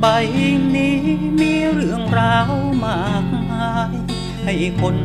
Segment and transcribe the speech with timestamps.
[0.00, 0.06] ใบ
[0.76, 0.96] นี้
[1.40, 2.52] มีเรื่องราว
[2.84, 3.92] มากมาย
[4.44, 4.96] ให้คน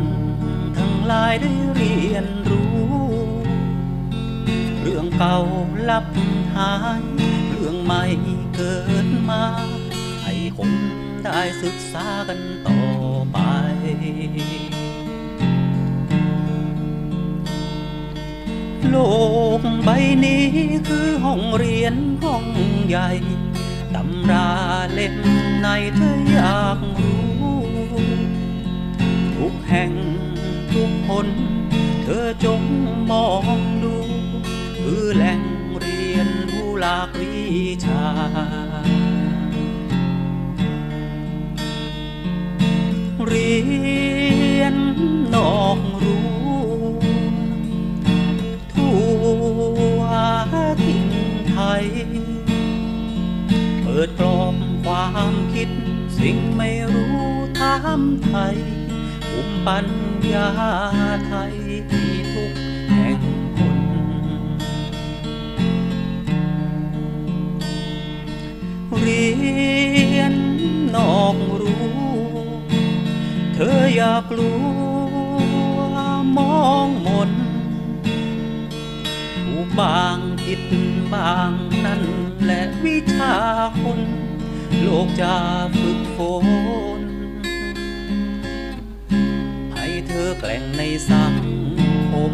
[0.77, 2.81] ทั้งหลายได้เรียนรู้
[4.81, 5.37] เรื่องเก่า
[5.89, 6.05] ลับ
[6.55, 7.03] หาย
[7.49, 8.03] เรื่องใหม่
[8.55, 9.43] เกิดมา
[10.23, 10.71] ให้คน
[11.23, 12.79] ได้ศึกษากันต่อ
[13.31, 13.37] ไป
[18.89, 18.95] โล
[19.59, 19.89] กใบ
[20.23, 20.45] นี้
[20.87, 22.45] คือห้องเรียนห้อง
[22.87, 24.49] ใหญ่ำรา
[24.93, 25.15] เล่ม
[25.59, 27.61] ไหนเธออยากรู้
[29.37, 29.91] ทุกแห่ง
[30.73, 31.27] ทุกคน
[32.03, 32.61] เธอจง
[33.11, 33.95] มองดู
[34.77, 35.41] คือแหล่ง
[35.79, 37.35] เรียนรู้หลากวิ
[37.85, 38.05] ชา
[43.27, 43.53] เรี
[44.59, 44.75] ยน
[45.33, 46.27] นอกรู้
[48.73, 48.97] ทั่
[49.99, 50.01] ว
[50.83, 51.09] ถิ่น
[51.49, 51.85] ไทย
[54.07, 55.69] ดกรอบความคิด
[56.17, 57.17] สิ่งไม่รู้
[57.59, 58.57] ถามไทย
[59.29, 59.87] ภูมิปัญ
[60.31, 60.49] ญา
[61.27, 61.53] ไทย
[61.89, 62.53] ที่ทุก
[62.89, 63.19] แห่ง
[63.57, 63.77] คน
[68.99, 69.25] เรี
[70.17, 70.35] ยน
[70.95, 71.91] นอกรู้
[73.53, 74.53] เธออย่ากลั
[75.91, 75.95] ว
[76.37, 77.31] มองมน
[79.35, 80.61] ถูกบางผิด
[81.13, 81.51] บาง
[81.85, 82.01] นั่น
[82.45, 83.35] และวิชา
[83.81, 84.01] คน
[84.81, 85.35] โลกจะ
[85.77, 86.19] ฝึกฝ
[86.99, 87.01] น
[89.73, 91.35] ให้เธอแกล่งในสัง
[92.11, 92.33] คม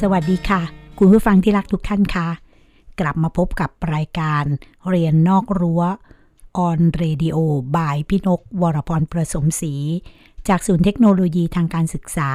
[0.00, 0.62] สวัสดีค่ะ
[0.98, 2.28] คุณผู้ฟังที่รักทุกท่านค่ะ
[3.00, 4.44] กลับมาพบกับรายการ
[4.88, 5.82] เรียนนอกรั้ว
[6.56, 7.36] ออนเรดิโอ
[7.76, 9.74] บายพี่นก วรพรประสมศรี
[10.48, 12.30] จากศูนย์เทคโนโลยีทางการศึกษา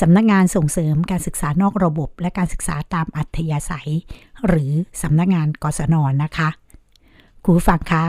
[0.00, 3.90] สำนักงานส่งเสริมการศึกษานอกระบบ และการศึกษาตามอัธยาศัย
[4.46, 6.48] หรือสำนักงานกศนนะคะ
[7.44, 8.04] คุณฟังคะ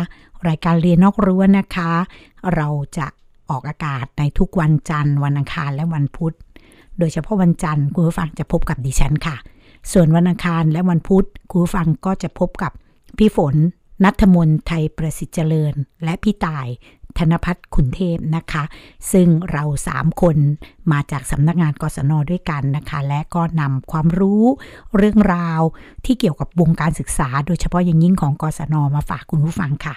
[0.47, 1.91] รายการเรียนนอกรั้วนะคะ
[2.55, 2.67] เรา
[2.97, 3.07] จะ
[3.49, 6.35] ออกอากาศในทุกวันจันทร์ วันอังคารและวันพุธ
[6.99, 9.35] โดยเฉพาะวันจันทร์คุณผู้ฟังจะพบกับดิฉันค่ะ
[9.91, 12.71] ส่วนวันอังคารและวันพุธคุณผู้ฟังก็จะพบกับ
[13.17, 13.55] พี่ฝน
[14.03, 15.73] นัทมนไทยประสิทธิ์เจริญ
[16.03, 16.67] และพี่ตาย
[17.19, 18.63] ธนพัฒน์ขุนเทพนะคะ
[19.11, 20.37] ซึ่งเราสามคน
[20.91, 24.43] มาจากสำนักงานกศนด้วยกันนะคะ และก็นำความรู้
[24.97, 25.61] เรื่องราว
[26.05, 29.95] ที่เกี่ยวกับวงการศึกษา โดยเฉพาะอย่างยิ่งของกศนมาฝากคุณผู้ฟังค่ะ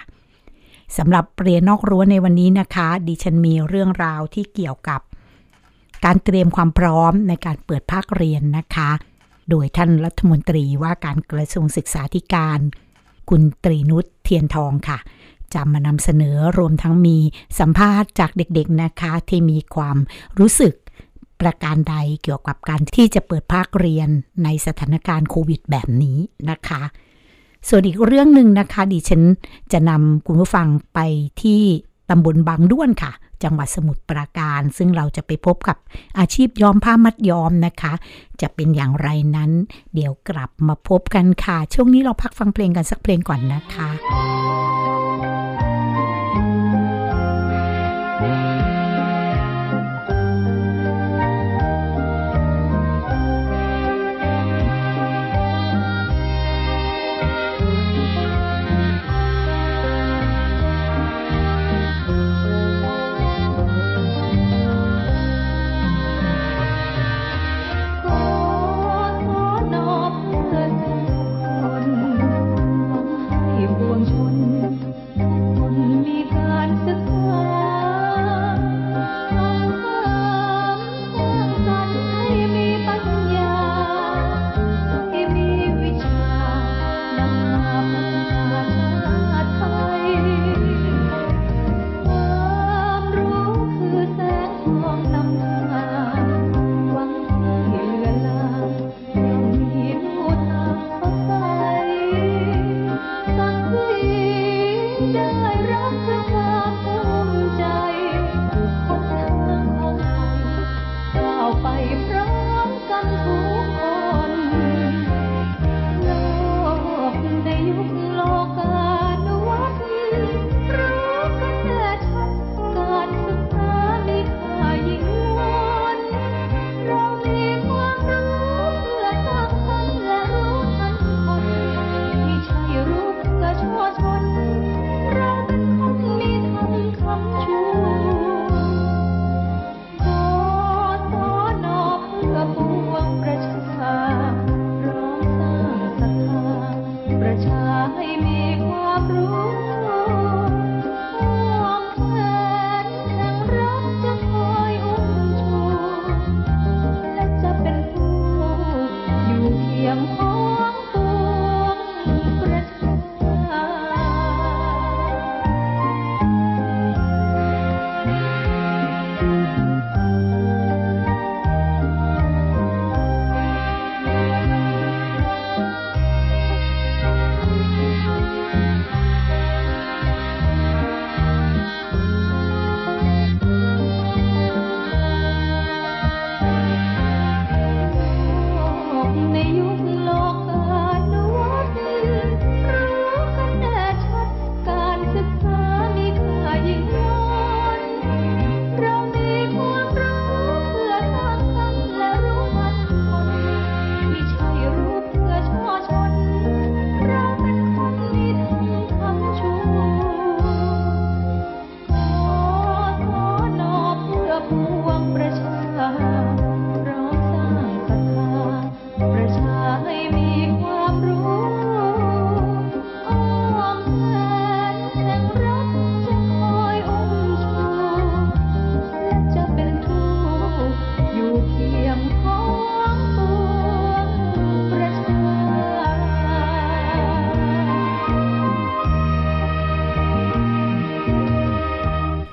[0.97, 5.01] สำหรับเรียนนอกรั้วในวันนี้นะคะ ดิฉันมีเรื่องราวที่เกี่ยวกับ
[6.05, 8.89] การเตรียมความพร้อมในการเปิดภาคเรียนนะคะ
[9.49, 12.59] โดยท่านรัฐมนตรีว่าการกระทรวงศึกษาธิการ
[13.29, 14.97] คุณตรีนุชเทียนทองค่ะ
[15.53, 17.17] จะมานำเสนอรวมทั้งมี
[17.59, 19.97] สัมภาษณ์จากเด็กๆนะคะ ที่มีความ
[20.39, 20.73] รู้สึก
[21.41, 24.09] ประการใดเกี่ยวกับการที่จะเปิดภาคเรียน
[24.43, 26.17] ในสถานการณ์โควิดแบบนี้
[26.49, 26.81] นะคะ
[27.69, 29.23] ส่วนอีกเรื่องหนึ่งนะคะดิฉัน
[29.71, 30.99] จะนำคุณผู้ฟังไป
[31.41, 31.61] ที่
[32.09, 33.11] ตำบลบางด้วนค่ะ
[33.43, 35.77] จังหวัดสมุทรปราการ ซึ่งเราจะไปพบกับ
[36.19, 37.93] อาชีพย้อมผ้ามัดย้อมนะคะ
[38.41, 39.51] จะเป็นอย่างไรนั้น
[39.93, 43.89] เดี๋ยวกลับมาพบกันค่ะ ช่วงนี้เราพักฟังเพลงกันสักเพลงก่อนนะคะ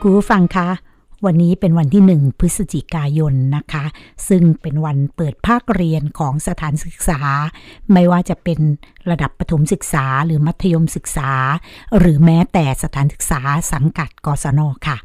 [0.09, 0.69] คุณผู้ฟังคะ
[1.27, 3.85] วันนี้เป็นวันที่หนึ่งพฤศจิกายนนะคะ
[4.29, 7.21] ซึ่งเป็นวันเปิดภาคเรียนของสถานศึกษา
[7.93, 8.59] ไม่ว่าจะเป็น
[9.11, 11.31] ระดับประถมศึกษาหรือมัธยมศึกษา
[11.99, 13.41] หรือแม้แต่สถานศึกษา
[13.73, 14.97] สังกัดกศนค่ะ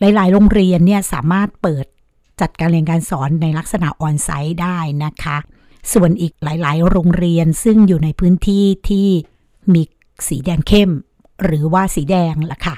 [0.00, 1.86] หลาย ๆ โรงเรียนเนี่ยสามารถเปิด
[2.40, 5.36] จัดการเรียนการสอนในลักษณะออนไซต์ได้นะคะ
[5.92, 9.08] ส่วนอีกหลาย ๆ โรงเรียนซึ่งอยู่ในพื้นที่ที่
[9.72, 9.82] มี
[10.28, 10.92] สีแดงเข้ม
[11.44, 12.76] หรือว่าสีแดงล่ะค่ะ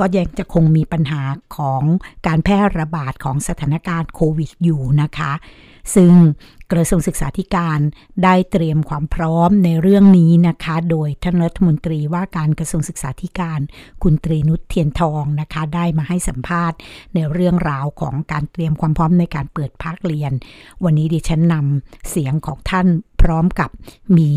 [0.00, 1.22] ก็ยังจะคงมีปัญหา
[1.56, 1.82] ของ
[2.26, 5.32] การแพร่ระบาดของสถานการณ์โควิดอยู่นะคะ
[5.94, 6.14] ซึ่ง
[6.72, 7.78] กระทรวงศึกษาธิการ
[8.24, 13.60] ได้เตรียมความพร้อมในเรื่องนี้นะคะ โดยท่านรัฐมนตรีว่าการกระทรวงศึกษาธิการ
[14.02, 16.78] คุณตรีนุชเทียนทองนะคะ ได้มาให้สัมภาษณ์
[17.14, 20.32] ในเรื่องราวของการเตรียมความพร้อมในการเปิดภาคเรียน
[20.84, 22.86] วันนี้ดิฉันนำเสียงของท่าน
[23.22, 23.70] พร้อมกับ
[24.16, 24.30] มี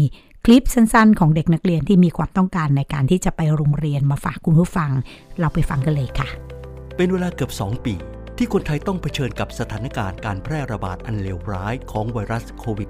[0.49, 4.91] คลิปสั้นๆ ของเด็กนักเรียนที่มีความต้องการในการที่จะไปโรงเรียนมาฝากคุณผู้ฟัง
[5.39, 6.29] เราไปฟังกันเลยค่ะ
[6.95, 7.95] เป็นเวลาเกือบ 2 ปี
[8.37, 12.89] ที่คนไทยต้องเผชิญกับสถานการณ์การแพร่ระบาดอันเลวร้ายของไวรัสโควิด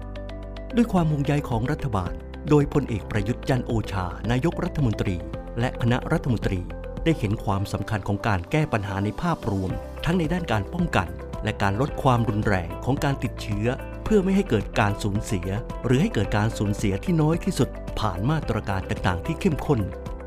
[0.00, 2.12] -19 ด้วยความห่วงใยของรัฐบาล
[2.48, 5.16] โดยพลเอกประยุทธ์จันโอชา นายกรัฐมนตรี
[5.60, 6.60] และคณะรัฐมนตรี
[7.04, 9.70] ได้เห็นความสำคัญของการแก้ปัญหาในภาพรวม
[10.04, 11.08] ทั้งในด้านการป้องกัน
[11.44, 13.68] และการลดความรุนแรงของการติดเชื้อ
[14.12, 15.48] พื่อไม่ให้เกิดการสูญเสีย
[15.86, 17.68] หรือให้เกิดการสูญเสียที่น้อยที่สุด
[18.00, 19.80] ผ่านมาตรการต่างๆ ที่เข้มข้น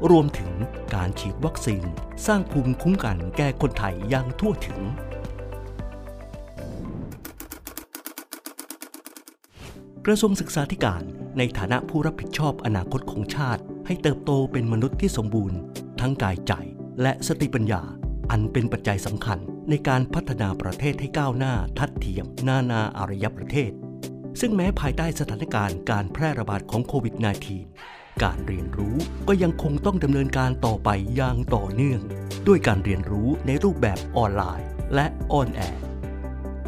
[0.10, 0.52] รวมถึง
[0.96, 1.84] การฉีดวัคซีน
[2.28, 4.80] สร้างภูมิคุ้มกันแก่คนไทยอย่างทั่วถึง
[10.06, 11.02] กระทรวงศึกษาธิการ
[11.38, 15.58] ในฐานะผู้รับผิดชอบอนาคตของชาติ ให้เติบโตเป็นมนุษย์ที่สมบูรณ์
[16.00, 16.54] ทั้งกายใจ
[17.02, 17.84] และสติปัญญา
[18.32, 19.38] อันเป็นปัจจัยสำคัญ
[19.70, 23.72] ในการพัฒนาประเทศให้ก้าวหน้าทัดเทียม นานาอารยประเทศ
[24.40, 27.16] ซึ่งแม้ภายใต้สถานการณ์การแพร่ระบาดของโควิด
[27.70, 28.96] -19 การเรียนรู้
[29.28, 32.02] ก็ยังคงต้องดำเนินการต่อไปอย่างต่อเนื่อง
[32.48, 35.84] ด้วยการเรียนรู้ในรูปแบบออนไลน์ และออนแอร์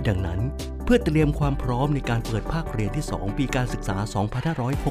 [0.08, 0.40] ดังนั้น
[0.84, 3.98] เพื่อเตรียมความพร้อมในการเปิดภาคเรียนที่ 2 ปีการศึกษา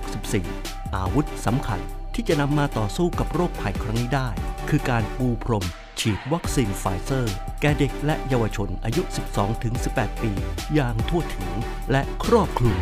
[0.00, 1.80] 2564 อาวุธสำคัญ
[2.14, 4.28] ที่จะนำมาต่อสู้กับโรคภัยครั้งนี้ได้
[4.68, 5.66] คือการปูพรม
[6.00, 9.02] ฉีดวัคซีนไฟเซอร์ แก่เด็กและเยาวชนอายุ
[9.62, 10.32] 12-18 ปี
[10.74, 11.50] อย่างทั่วถึง
[11.90, 12.78] และครอบคลุม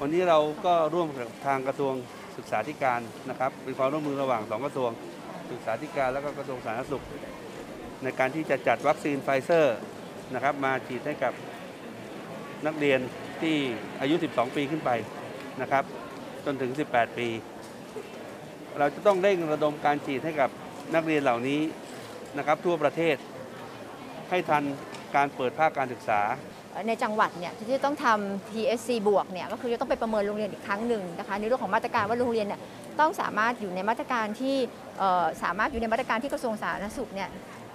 [0.00, 1.94] วันนี้เราก็ร่วมกับทางกระทรวง
[2.36, 4.90] ศึกษาธิการนะครับเป็นความร่วมมือระหว่างสองกระทรวง
[5.50, 7.04] ศึกษาธิการแล้วก็กระทรวงสาธารณสุข
[8.02, 9.76] ในการที่จะจัดวัคซีนไฟเซอร์
[10.34, 11.32] นะครับมาฉีดให้กับ
[12.66, 13.00] นักเรียน
[13.42, 13.56] ที่
[14.00, 14.90] อายุ 12 ปีขึ้นไป
[15.60, 15.84] นะครับ
[16.44, 17.28] จนถึง 18 ปี
[18.78, 20.50] เราจะต้องเร่งระดมการฉีดให้กับ
[20.94, 21.60] นักเรียนเหล่านี้
[22.38, 23.16] นะครับทั่วประเทศ
[24.30, 24.62] ให้ทัน
[25.16, 26.20] การเปิดภาคการศึกษา
[26.88, 32.60] ในจังหวัดเนี่ยที่จะต้องทำ TSC บวกเนี่ยก็คือจะต้องไปประเมินโรงเรียนอีกครั้งหนึ่งนะคะในเรื่องของมาตรการว่าโรงเรียนเนี่ย
[33.00, 34.56] ต้องสามารถอยู่ในมาตรการที่
[35.42, 37.28] สามารถอยู่ในมาตรการที่กระทรวงสาธารณสุขเนี่ย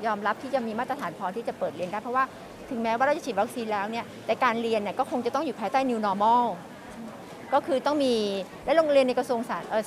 [0.06, 2.24] ยอมรับที่จะมีมาตรฐานพอที่จะเปิดเรียนได้เพราะว่า
[2.70, 6.44] ถึงแม้ว่าเราจะฉีดวัคซีนแล้วเนี่ยแต่การเรียนเนี่ยก็คงจะต้องอยู่ภายใต้ new normal
[7.54, 8.16] ก็คือต้องมี
[8.66, 9.40] และโรงเรียนในกระทรวง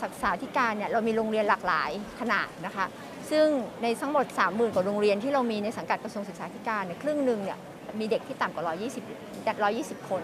[0.03, 2.87] ศึกษาธิการเนี่ยเรามีโรงเรียนหลากหลายขนาดนะคะ
[3.31, 3.47] ซึ่ง
[3.83, 7.59] ในทั้งหมด 30,000 กว่าโรงเรียนที่เรามีในสังกัดกระทรวงศึกษาธิการเนี่ยครึ่งหนึ่งเนี่ย
[8.01, 10.23] มีเด็กที่ต่ำกว่า 120 120 คน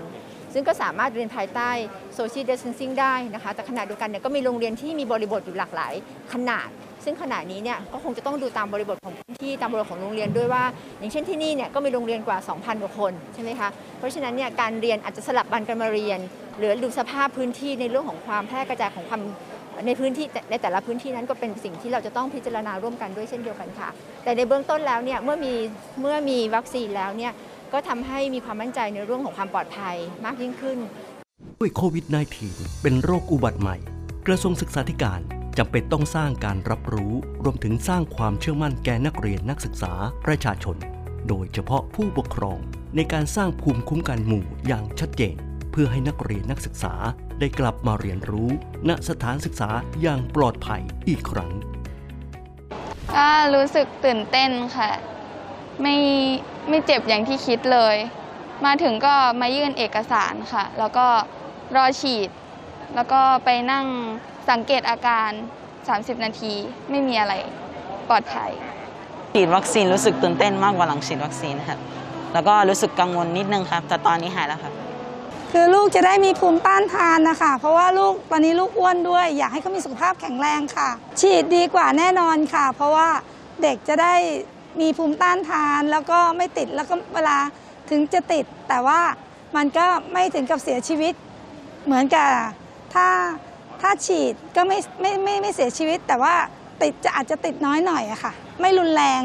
[0.52, 1.70] ซึ่งก็สามารถเรียนภายใต้
[2.18, 5.94] social distancing ได้นะคะ แต่ขณะเดียวกันเนี่ยก็มีโรงเรียนที่มีบริบทอยู่หลากหลาย
[6.32, 6.68] ขนาด
[7.04, 10.64] ซึ่งขณะนี้เนี่ยก็คงจะต้องดูตามบริบทของพื้นที่ตามบริบทของโรงเรียนด้วยว่า
[10.98, 13.68] อย่างเช่นที่นี่เนี่ยก็มีโรงเรียนกว่า 2,000 กว่าคนใช่ไหมคะ
[13.98, 16.20] เพราะฉะนั้นเนี่ยการเรียนอาจจะสลับวันกันมาเรียน
[16.58, 19.22] หรือดูสภาพพื้นที่ในเรื่องของความแพร่กระจายของความ
[19.86, 23.88] ในพื้นที่ในแต่ละพื้นที่นั้นก็เป็นสิ่งที่เราจะต้องพิจารณาร่วมกันด้วยเช่นเดียวกันค่ะ
[24.24, 25.54] แต่ในเบื้องต้นแล้วเนี่ยเมื่อมี
[26.00, 27.32] เมื่อมีวัคซีนแล้วเนี่ย
[27.72, 30.78] ก็ทำให้มีความมั่นใจในเรื่องของความปลอดภัยมากยิ่งขึ้น
[31.60, 32.04] ด้วยโควิด
[32.44, 33.76] -19 เป็นโรคอุบัติใหม่
[34.26, 35.20] กระทรวงศึกษาธิการ
[35.58, 37.12] จำเป็นต้องสร้างการรับรู้
[37.44, 39.92] รวมถึงสร้างความเชื่อมั่นแก่นักเรียนนักศึกษา
[40.26, 40.76] ประชาชน
[41.28, 42.58] โดยเฉพาะผู้ปกครอง
[42.96, 45.36] ในการสร้างภูมิคุ้มกันหมู่อย่างชัดเจน
[45.70, 46.94] เพื่อให้นักเรียนนักศึกษา
[47.38, 48.48] ได้กลับมาเรียนรู้
[48.88, 49.68] ณสถานศึกษา
[50.02, 51.50] อย่างปลอดภัยอีกครั้ง
[53.14, 54.90] ก็รู้สึกตื่นเต้นค่ะ
[55.82, 55.96] ไม่
[56.68, 57.96] ไม่เจ็บอย่างที่คิดเลย
[58.64, 61.06] มาถึงก็มายื่นเอกสารค่ะ แล้วก็
[61.76, 62.28] รอฉีด
[62.94, 63.86] แล้วก็ไปนั่ง
[64.50, 65.30] สังเกตอาการ
[65.76, 66.52] 30 นาที
[66.90, 67.34] ไม่มีอะไร
[68.08, 68.50] ปลอดภัย
[69.34, 71.78] ฉีดวัคซีนรู้สึกตื่นเต้นมากกว่าหลังฉีดวัคซีนครับ
[72.32, 74.72] แล้วก็รู้สึกกังวลนิดนึงครับ แต่ตอนนี้หายแล้วครับ
[75.56, 80.88] คือลูกจะได้มีภูมิต้านทานนะคะ เพราะว่าลูกตอนนี้ลูกอ้วนด้วย อยากให้เขามีสุขภาพแข็งแรงค่ะ
[81.20, 83.08] ฉีดดีกว่าแน่นอนค่ะ เพราะว่า
[83.62, 84.14] เด็กจะได้
[84.80, 87.36] มีภูมิต้านทานแล้วก็ไม่ติดแล้วก็เวลา
[87.90, 89.00] ถึงจะติด แต่ว่า
[89.56, 91.14] มันก็ไม่ถึงกับเสียชีวิต
[91.84, 92.28] เหมือนกับ
[92.94, 93.08] ถ้า
[93.80, 96.34] ถ้าฉีดก็ไม่ไม่ไม่ไม่เสียชีวิต แต่ว่า
[96.82, 99.22] ติดจะอาจจะติดน้อยหน่อยอะค่ะ ไม่รุนแรง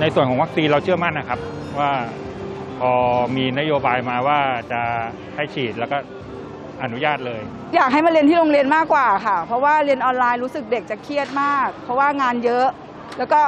[0.00, 1.38] ในส่วนของวัคซีนเราเชื่อมั่นนะครับ
[1.80, 1.92] ว่า
[2.80, 2.92] พอ
[3.36, 4.40] มีนโยบายมาว่า
[4.72, 4.82] จะ
[5.34, 5.98] ให้ฉีดแล้วก็
[6.82, 7.40] อนุญาตเลย
[7.74, 12.66] อยากให้มาเรียนที่โรงเรียนมากกว่าค่ะ เพราะว่าเรียนออนไลน์รู้สึกเด็กจะเครียดมาก เพราะว่างานเยอะ
[13.18, 13.40] แล้วก็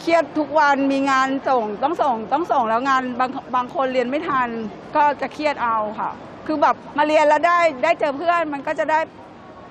[0.00, 4.48] เครียดทุกวันมีงานส่งต้องส่งต้องส่งแล้วงานบางบางคนเรียนไม่ทัน
[4.96, 6.10] ก็จะเครียดเอาค่ะ
[6.46, 9.00] คือแบบมาเรียนแล้วได้ได้เจอเพื่อนมันก็จะได้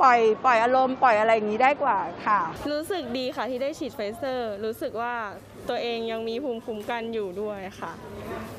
[0.01, 2.41] ปล่อยปล่อยอารมณ์ปล่อยอะไรอย่างนี้ได้กว่าค่ะ
[2.71, 5.13] รู้สึกดีค่ะที่ได้ฉีดไฟเซอร์ รู้สึกว่า
[5.69, 7.91] ตัวเองยังมีภูมิคุ้มกันอยู่ด้วยค่ะ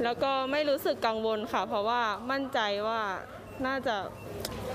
[0.02, 3.00] แล้วก็ไม่รู้สึกกังวลค่ะ เพราะว่ามั่นใจว่า
[3.66, 3.96] น่าจะ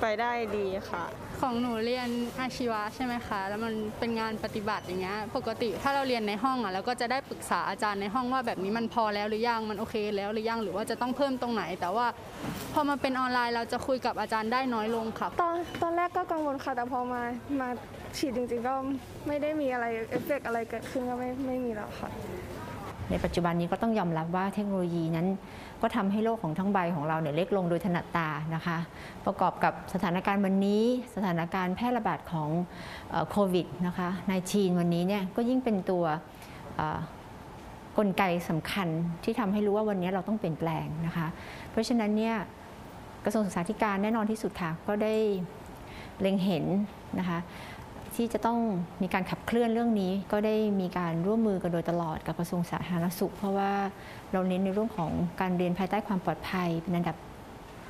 [0.02, 1.06] ไปได้ดีค่ะ
[1.42, 2.10] ของหนูเรียน
[2.40, 12.08] อาชีวะใช่ไหมคะ แล้วมันเป็นงานปฏิบัติอย่างเงี้ย ปกติถ้าเราเรียนในห้องอะเราก็จะได้ปรึกษาอาจารย์ในห้องว่าแบบนี้มันพอแล้วหรือยัง มันโอเคแล้วหรือยัง หรือว่าจะต้องเพิ่มตรงไหน แต่ว่า
[12.74, 17.22] พอมาเป็นออนไลน์เราจะคุยกับอาจารย์ได้น้อยลงค่ะ ตอนตอนแรกก็กังวลค่ะ แต่พอมา
[17.60, 17.70] มา
[18.18, 18.74] ฉีดจริงๆก็
[19.27, 22.10] ไม่ได้มีอะไรเอฟเฟกต์อะไรเกิดขึ้นก็ไม่ไม่มีแล้วค่ะ
[23.10, 25.27] ในปัจจุบันนี้ก็ต้องยอมรับว่าเทคโนโลยีนั้น
[25.82, 28.77] ก็ทำให้โลกของทั้งใบของเราเนี่ยเล็กลงโดยถนัดตานะคะ
[29.25, 30.84] ประกอบกับสถานการณ์วันนี้
[31.15, 32.50] สถานการณ์แพร่ระบาดของ
[33.30, 36.03] โควิดนะคะในจีนวันนี้เนี่ยก็ยิ่งเป็นตัว
[37.98, 38.88] กลไกสำคัญ
[39.24, 41.27] ที่ทำให้รู้ว่าวันนี้เราต้องเปลี่ยนแปลงนะคะ
[41.72, 42.36] เพราะฉะนั้นเนี่ย
[43.25, 45.15] กระทรวงศึกษาธิการแน่นอนที่สุดค่ะก็ได้
[46.22, 46.65] เล็งเห็น
[47.20, 47.39] นะคะ
[48.15, 48.60] ที่จะต้อง
[49.01, 53.72] มีการขับเคลื่อนเรื่องนี้ ก็ได้มีการร่วมมือกันโดยตลอดกับกระทรวงสาธารณสุข เพราะว่า
[54.32, 57.18] เราเน้นในเรื่องของการเรียนภายใต้ความปลอดภัยเป็นอันดับ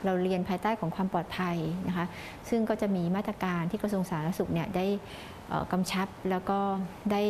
[0.06, 2.06] เราเรียนภายใต้ของความปลอดภัยนะคะ
[2.50, 4.86] ซึ่งก็จะมีมาตรการที่กระทรวงสาธารณสุขเนี่ยได้
[5.72, 6.60] กำชับแล้วก็
[7.12, 7.24] ได้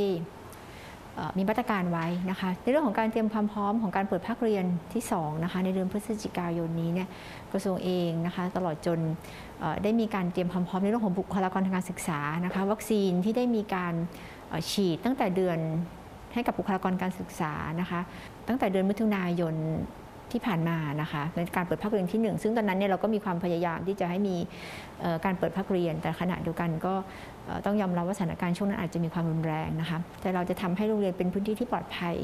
[1.37, 7.07] มีมาตรการไว้นะคะในเรื่องของการเตรียมความพร้อมของการเปิดภาคเรียนที่2นะคะในเดือนพฤศจิกายนนี้เนี่ย
[7.53, 8.99] กระทรวงเองนะคะตลอดจน
[9.83, 13.93] ได้มีการเตรียมความพร้อมในเรื่องของบุคลากรทางการศึกษานะคะวัคซีนที่ได้มีการ
[14.71, 15.59] ฉีดตั้งแต่เดือน
[16.33, 17.99] ให้กับบุคลากรการศึกษานะคะ
[18.47, 19.55] ตั้งแต่เดือนมิถุนายน
[20.31, 24.35] ที่ผ่านมานะคะในการเปิดภาคเรียนที่ 1 ซึ่งตอนนั้นเนี่ยเราก็มีความพยายามที่จะให้มี
[25.25, 26.93] การเปิดภาคเรียน แต่ขณะเดียวกันก็
[27.65, 32.15] ต้องยอมรับว่าสถานการณ์ช่วงนั้นอาจจะมีความรุนแรงนะคะแต่เราจะทำให้โรงเรียนเป็นพื้นที่ที่ปลอดภัย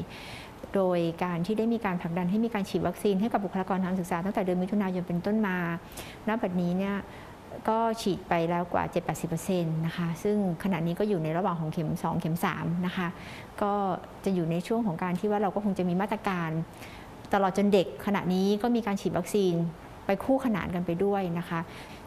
[0.74, 5.56] โดยการที่ได้มีการผลักดันให้มีการฉีดวัคซีนให้กับบุคลากรทางศึกษาตั้งแต่เดือนมิถุนายนเป็นต้นมา
[6.28, 6.94] ณ บัดนี้เนี่ย
[7.68, 8.84] ก็ฉีดไปแล้วกว่า
[9.34, 13.08] 7-80%นะคะ ซึ่งขณะนี้ก็อยู่ในระหว่างของเข็ม 2 เข็ม 3 นะคะ
[13.62, 13.72] ก็
[14.24, 16.50] จะอยู่ในช่วงของการที่ว่าเราก็คงจะมีมาตรการ
[17.34, 19.54] ตลอดจนเด็กขณะนี้ก็มีการฉีดวัคซีน
[20.06, 21.60] ไปคู่ขนานกันไปด้วยนะคะ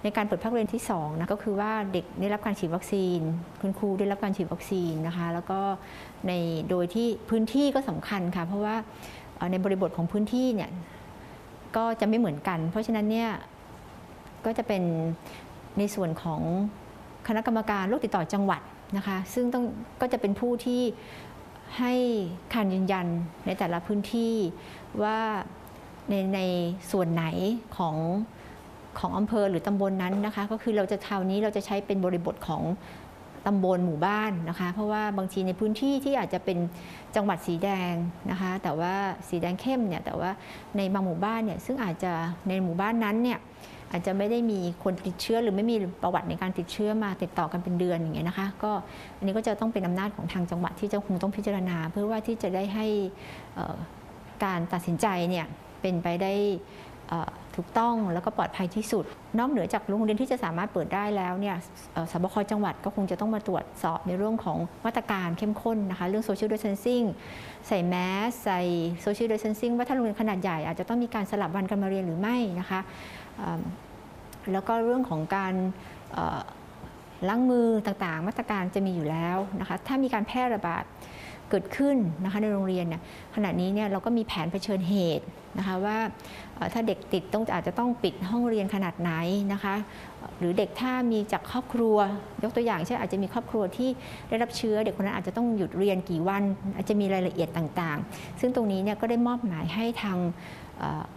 [0.03, 3.20] ในการเปิดภาคเรียนที่2นะก็คือว่าเด็กได้รับการฉีดวัคซีน
[3.62, 5.60] คุณครูได้รับการฉีดวัคซีนนะคะ แล้วก็
[6.27, 6.31] ใน
[6.70, 8.75] โดยที่พื้นที่ก็สำคัญค่ะ เพราะว่า
[9.51, 10.70] ในบริบทของพื้นที่เนี่ย
[11.75, 13.29] ก็จะไม่เหมือนกัน เพราะฉะนั้นเนี่ย
[14.45, 14.83] ก็จะเป็น
[15.77, 16.41] ในส่วนของ
[17.27, 18.62] คณะกรรมการโรคติดต่อจังหวัด
[18.98, 19.63] นะคะซึ่งต้อง
[20.01, 20.81] ก็จะเป็นผู้ที่
[21.79, 21.93] ให้
[22.53, 23.07] การยืนยัน
[23.45, 24.36] ในแต่ละพื้นที่
[25.03, 25.19] ว่า
[26.10, 26.39] ในใน
[26.91, 27.25] ส่วนไหน
[27.77, 27.95] ของ
[29.00, 32.63] ของอำเภอหรือตำบลนนั้นนะคะ ก็คือเราจะคราวนี้เราจะใช้เป็นบริบทของ
[33.48, 36.57] ตำบลหมู่บ้านนะคะ เพราะว่าบางทีในพื้นที่ที่อาจจะเป็น
[37.15, 37.93] จังหวัดสีแดง
[38.31, 38.93] นะคะ แต่ว่า
[39.29, 40.29] สีแดงเข้มเนี่ยแต่ว่า
[40.77, 42.13] ในบางหมู่บ้านเนี่ยซึ่งอาจจะ
[42.48, 43.39] ในหมู่บ้านนั้นเนี่ย
[43.91, 48.71] อาจจะไม่ได้มีคนติดเชื้อ หรือไม่มีประวัติในการติดเชื้อมาติดต่อกันเป็นเดือนอย่างเงี้ยนะคะก็
[49.17, 52.88] อันนี้ก็จะต้องเป็นอำนาจของทางจังหวัดที่จะคงต้องพิจารณา เพื่อว่าที่จะได้ให้
[54.45, 55.45] การตัดสินใจเนี่ย
[55.81, 56.33] เป็นไปได้
[57.55, 59.05] ถูกต้องแล้วก็ปลอดภัยที่สุด
[59.39, 61.55] นอกเหนือจากโรงเรียนที่จะสามารถเปิดได้แล้วเนี่ย
[62.12, 67.05] สบคจังหวัดก็คงจะต้องมาตรวจสอบในเรื่องของมาตรการเข้มข้นนะคะ เรื่อง social distancing
[67.67, 67.95] ใส่แม
[68.27, 68.60] สใส่
[69.05, 72.79] social distancing ว่าถ้าโรงเรียนขนาดใหญ่อาจจะต้องมีการสลับวันกันมาเรียนหรือไม่นะคะ
[74.51, 75.53] แล้วก็เรื่องของการ
[77.29, 80.83] ล้างมือต่างๆ มาตรการจะมีอยู่แล้วนะคะถ้ามีการแพร่ระบาด
[81.50, 83.01] เกิดขึ้นนะคะในโรงเรียนเนี่ย
[83.36, 85.25] ขณะนี้เนี่ยเราก็มีแผนเผชิญเหตุ
[85.57, 85.98] นะคะว่า
[86.74, 89.12] ถ้าเด็กติดต้องอาจจะต้องปิดห้องเรียนขนาดไหน
[89.53, 89.75] นะคะ
[90.39, 91.98] หรือเด็กถ้ามีจากครอบครัว
[92.43, 93.89] ยกตัวอย่างเช่นอาจจะมีครอบครัวที่
[94.29, 96.43] ได้รับเชื้อ เด็กคนนั้นอาจจะต้องหยุดเรียนกี่วัน
[96.75, 100.17] อาจจะมีรายละเอียดต่างๆ ซึ่งตรงนี้เนี่ยก็ได้มอบหมายให้ทาง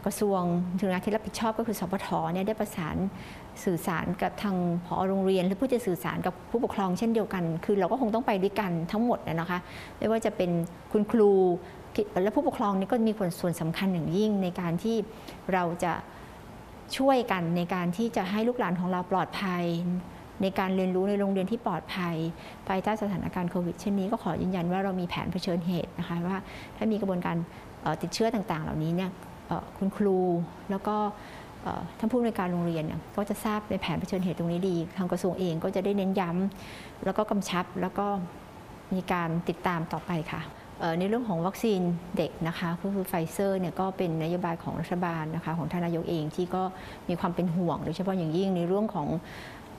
[0.05, 0.41] กระทรวง
[0.81, 2.97] ถึงงานที่รับผิดชอบก็คือสพทเนี่ยได้ประสาน
[3.65, 4.57] สื่อสารกับทาง
[4.87, 9.59] ผอโรงเรียน หรือผู้จะสื่อสารกับผู้ปกครองเช่นเดียวกัน คือเราก็คงต้องไปด้วยกันทั้งหมดนะคะ
[9.99, 10.51] ไม่ว่าจะเป็น
[10.93, 11.33] คุณครู
[12.23, 14.97] และผู้ปกครองนี่ก็มีส่วนสำคัญอย่างยิ่งในการที่
[15.53, 15.93] เราจะ
[16.97, 19.65] ช่วยกันในการที่จะให้ลูกหลานของเราปลอดภัย
[20.43, 22.17] ในการเรียนรู้ในโรงเรียนที่ปลอดภัย
[22.69, 26.39] ภายใต้สถานการณ์โควิดเช่นนี้ก็ขอยืนยันว่าเรามีแผนเผชิญเหตุนะคะว่า
[26.77, 27.37] ถ้ามีกระบวนการ
[28.03, 29.11] ติดเชื้อต่างๆ เหล่านี้เนี่ย
[29.79, 30.19] คุณครู
[30.71, 30.97] แล้วก็
[31.99, 38.07] ท่านผู้ในการโรงเรียนเนี่ยก็จะทราบในแผนเผชิญเหตุตรงนี้ดี ทางกระทรวงเองก็จะได้เน้นย้ำแล้วก็กำชับแล้วก็
[38.95, 40.43] มีการติดตามต่อไปค่ะ
[40.99, 41.81] ในเรื่องของวัคซีน
[42.17, 46.63] เด็กนะคะก็คือไฟเซอร์เนี่ยก็เป็นนโยบายของรัฐบาลนะคะของท่านนายกเองที่ก็
[47.09, 49.09] มีความเป็นห่วงโดยเฉพาะอย่างยิ่งในเรื่องของ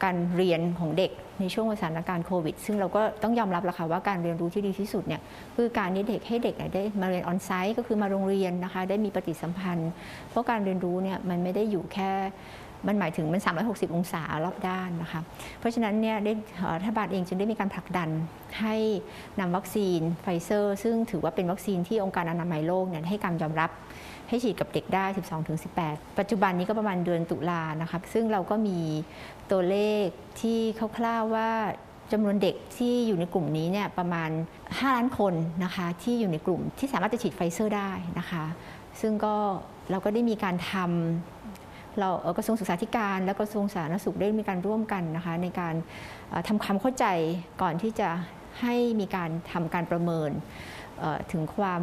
[0.03, 5.21] การเรียนของเด็กในช่วงสถานการณ์โควิด ซึ่งเราก็ต้องยอมรับแล้วค่ะว่าการเรียนรู้ที่ดีที่สุดเนี่ย
[5.55, 9.91] คือการที่เด็กให้เด็กได้มาเรียน on-site ก็คือมาโรงเรียนนะคะได้มีปฏิสัมพันธ์
[10.29, 12.11] เพราะการเรียนรู้เนี่ยมันไม่ได้อยู่แค่
[12.87, 15.21] มันหมายถึงมัน 360 องศารอบด้านนะคะ
[15.59, 16.17] เพราะฉะนั้นเนี่ย
[16.79, 18.09] รัฐบาลเองจึงได้มีการผลักดัน
[18.61, 18.75] ให้
[19.39, 23.69] นำวัคซีนไฟเซอร์ ซึ่งถือว่าเป็นวัคซีนที่องค์การอนามัยโลกเนี่ยให้การยอมรับ
[24.29, 25.05] ให้ฉีดกับเด็กได้
[25.61, 28.79] 12-18 ปัจจุบันนี้ก็ประมาณเดือนตุลานะคะซึ่งเราก็มี
[29.51, 30.05] ตัวเลข
[30.41, 30.59] ที่
[30.97, 31.49] คร่าวๆว่า
[32.11, 34.29] จำนวนเด็กที่อยู่ในกลุ่มนี้เนี่ยประมาณ
[34.61, 35.33] 5 ล้านคน
[35.63, 38.45] นะคะที่อยู่ในกลุ่มที่สามารถจะฉีดไฟเซอร์ได้นะคะ
[39.01, 39.35] ซึ่งก็
[39.91, 45.75] เราก็ได้มีการทำเรากระทรวงศึกษาธิการ และกระทรวงสาธารณสุขได้มีการร่วมกันนะคะ ในการ
[46.47, 47.05] ทำความเข้าใจ
[47.61, 48.09] ก่อนที่จะ
[48.61, 50.29] ให้มีการทำการประเมิน
[51.31, 51.81] ถึงความ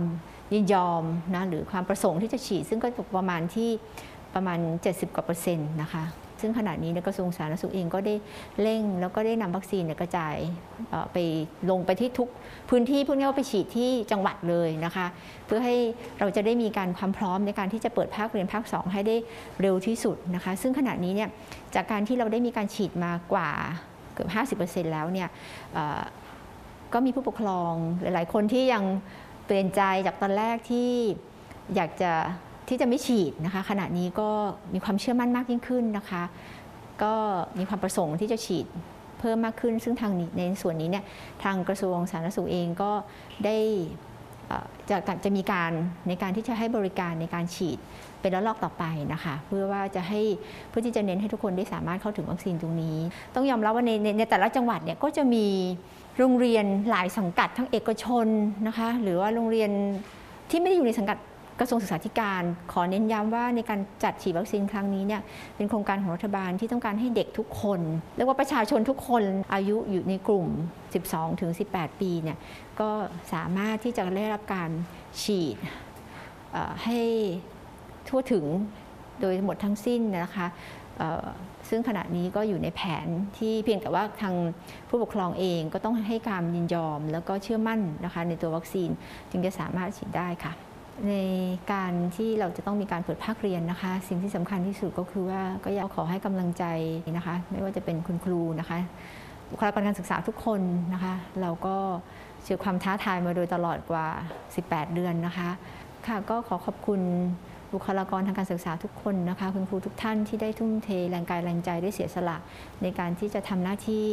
[0.52, 3.70] ยินยอมนะหรือความประสงค์ที่จะฉีด ซึ่งก็ประมาณที่
[4.34, 6.04] ประมาณ 70 กว่าเปอร์เซ็นต์นะคะ
[6.40, 8.14] ซึ่งขณะนี้กระทรวงสาธารณสุขเองก็ได้
[8.60, 10.36] เร่ง แล้วก็ได้นำวัคซีนกระจาย
[11.12, 11.16] ไป
[11.70, 12.28] ลงไปที่ทุก
[12.70, 15.06] พื้นที่พวกนี้ไปฉีดที่จังหวัดเลยนะคะ
[15.46, 15.76] เพื่อให้
[16.18, 19.16] เราจะได้มีการความพร้อมในการที่จะเปิดภาคเรียนภาค 2 ให้ได้
[19.60, 21.28] เร็วที่สุดนะคะ ซึ่งขณะนี้เนี่ย
[21.74, 23.50] จากการที่เราได้มีการฉีดมากว่า
[24.14, 25.28] เกือบ 50%แล้วเนี่ย
[26.92, 28.84] ก็มีผู้ปกครองหลาย ๆ คนที่ยัง
[29.44, 30.90] เปลี่ยนใจจากตอนแรกที่
[31.74, 32.12] อยากจะ
[32.68, 34.30] ที่จะไม่ฉีดนะคะ ขณะนี้ก็
[34.74, 36.22] มีความเชื่อมั่นมากยิ่งขึ้นนะคะ
[37.02, 37.14] ก็
[37.58, 38.66] มีความประสงค์ที่จะฉีด
[39.18, 41.04] เพิ่มมากขึ้น ซึ่งทางในส่วนนี้เนี่ย
[41.44, 42.92] ทางกระทรวงสาธารณสุขเองก็
[43.44, 43.56] ได้
[44.90, 45.72] จะจะมีการ
[46.08, 47.78] ในการที่จะให้บริการในการฉีด
[48.20, 50.20] เป็นระลอกต่อไปนะคะ เพื่อว่าจะให้
[50.68, 52.98] เพื่อที่จะเน้นให้ทุกคนได้สามารถเข้าถึงวัคซีนตรงนี้
[53.34, 55.46] ต้องยอมรับว่าในในแต่ละจังหวัดเนี่ยก็จะมี
[56.18, 58.26] โรงเรียนหลายสังกัดทั้งเอกชน
[58.66, 59.70] นะคะหรือว่าโรงเรียน
[60.50, 61.18] ที่ไม่ได้อยู่ในสังกัด
[61.60, 65.22] กระทรวงศึกษาธิการ ขอเน้นย้ำว่าในการจัดฉีดวัคซีนครั้งนี้เนี่ย
[65.56, 67.80] เป็นโครงการของรัฐบาลที่ต้องการให้เด็กทุกคน
[68.16, 69.22] เรียกว่าประชาชนทุกคน
[69.52, 70.46] อายุอยู่ในกลุ่ม
[70.94, 72.38] 12ถึง18 ปีเนี่ย
[72.80, 72.90] ก็
[73.32, 74.70] สามารถที่จะได้รับการ
[75.22, 75.56] ฉีด
[76.84, 77.00] ให้
[78.08, 78.44] ทั่วถึง
[79.20, 80.46] โดยหมดทั้งสิ้นนะคะ
[81.68, 83.06] ซึ่งขณะนี้ก็อยู่ในแผน
[83.38, 84.34] ที่เพียงแต่ว่าทาง
[84.88, 88.90] ผู้ปกครองเองก็ต้องให้การยินยอม แล้วก็เชื่อมั่นนะคะในตัววัคซีน
[89.30, 90.52] จึงจะสามารถฉีดได้ค่ะ
[91.08, 91.14] ใน
[91.72, 96.64] การที่เราจะต้องมีการเปิดภาคเรียนนะคะ สิ่งที่สำคัญที่สุดก็คือว่าก็อยากขอให้กำลังใจ
[97.16, 98.78] นะคะ ไม่ว่าจะเป็นคุณครูนะคะ
[99.50, 100.60] บุคลากรการศึกษาทุกคน
[100.94, 101.76] นะคะ เราก็
[102.44, 104.06] เจอความท้าทายมาโดยตลอดกว่า
[104.50, 105.50] 18 เดือนนะคะ
[106.06, 107.00] ค่ะก็ขอขอบคุณ
[107.72, 112.36] บุคลากรทางการศึกษาทุกคนนะคะ คุณครูทุกท่านที่ได้ทุ่มเทแรงกายแรงใจได้เสียสละ
[112.82, 114.08] ในการที่จะทำหน้าที่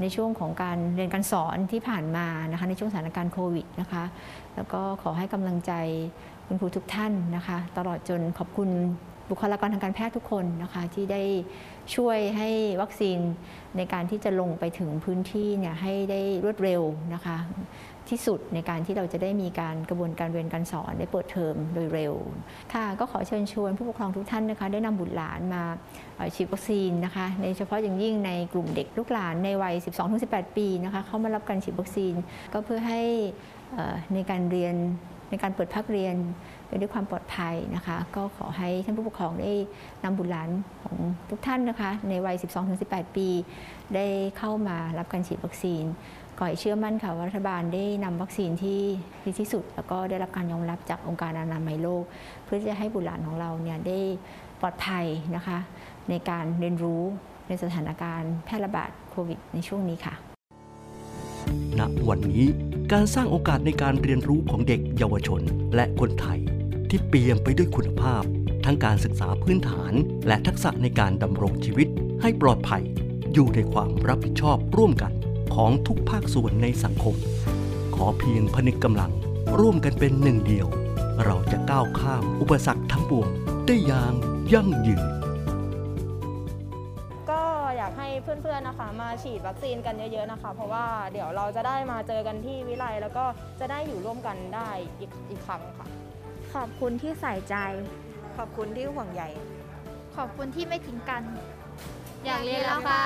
[0.00, 4.04] ในช่วงของการเรียนการสอนที่ผ่านมานะคะ ในช่วงสถานการณ์โควิดนะคะ
[4.54, 5.72] แล้วก็ขอให้กำลังใจ
[6.46, 8.70] คุณครูทุกท่านนะคะ ตลอดจนขอบคุณ
[9.30, 11.22] บุคลากรทางการแพทย์ทุกคนนะคะที่ได้
[11.94, 12.48] ช่วยให้
[12.80, 13.18] วัคซีน
[13.76, 16.82] ในการที่จะลงไปถึงพื้นที่เนี่ยให้ได้รวดเร็ว
[17.14, 17.36] นะคะ
[18.10, 22.14] ที่สุดในการที่เราจะได้มีการกระบวนการเรียนการสอนได้เปิดเทอมโดยเร็ว
[22.74, 25.62] ค่ะก็ขอเชิญชวนผู้ปกครองทุกท่านนะคะ ได้นำบุตรหลานมา
[26.34, 29.74] ฉีดวัคซีนนะคะในเฉพาะอย่างยิ่งในกลุ่มเด็กลูกหลานในวัย
[30.16, 32.14] 12-18 ปีนะคะเข้ามารับการฉีดวัคซีน
[32.52, 33.02] ก็เพื่อให้
[34.14, 34.74] ในการเรียน
[35.30, 36.16] ในการเปิดภาคเรียน
[36.68, 39.52] ไปด้วยความปลอดภัยนะคะ ก็ขอให้ท่านผู้ปกครองได้
[40.04, 40.48] นำบุตรหลาน
[40.82, 40.96] ของ
[41.30, 42.36] ทุกท่านนะคะ ในวัย
[42.76, 43.28] 12-18 ปี
[43.94, 44.06] ได้
[44.38, 45.84] เข้ามารับการฉีดวัคซีน
[46.42, 48.80] ขอให้เชื่อมั่นค่ะว่ารัฐบาลได้นำวัคซีนที่
[49.24, 52.02] ดีที่สุด แล้วก็ได้รับการยอมรับจากองค์การอนามัยโลก
[52.44, 53.98] เพื่อจะให้บุตรหลานของเราเนี่ยได้
[54.60, 55.04] ปลอดภัย
[55.36, 55.58] นะคะ
[56.10, 57.02] ในการเรียนรู้
[57.48, 60.14] ในสถานการณ์แพร่ระบาดโควิดในช่วงนี้ค่ะ
[61.78, 62.44] ณวันนี้
[62.92, 65.42] การสร้างโอกาสในการเรียนรู้ของเด็กเยาวชน
[65.74, 66.38] และคนไทย
[66.90, 68.22] ที่เปี่ยมไปด้วยคุณภาพ
[68.64, 69.92] ทั้งการศึกษาพื้นฐาน
[70.26, 71.88] และทักษะในการดำรงชีวิต
[72.22, 72.82] ให้ปลอดภัย
[73.32, 75.14] อยู่ในความรับผิดชอบร่วมกัน
[75.54, 77.14] ของทุกภาคส่วนในสังคม
[77.94, 79.12] ขอเพียงพนึกกำลัง
[79.58, 80.66] ร่วมกันเป็นหนึ่งเดียว
[81.24, 83.28] เราจะก้าวข้ามอุปสรรคทั้งปวง
[83.66, 84.12] ได้อย่าง
[84.52, 85.04] ยั่งยืน
[87.30, 87.42] ก็
[87.76, 93.24] อยากให้เพื่อนๆนะคะ มาฉีดวัคซีนกันเยอะๆนะคะ เพราะว่าเดี๋ยวเราจะได้มาเจอกันที่วิไลแล้วก็
[93.60, 95.86] จะได้อยู่ร่วมกันได้อีกอีกครั้งค่ะ
[96.54, 97.56] ขอบคุณที่ใส่ใจ
[98.36, 99.22] ขอบคุณที่ห่วงใย
[100.16, 101.22] ขอบคุณที่ไม่ทิ้งกัน
[102.24, 103.04] อยากเรียนแล้วค่ะ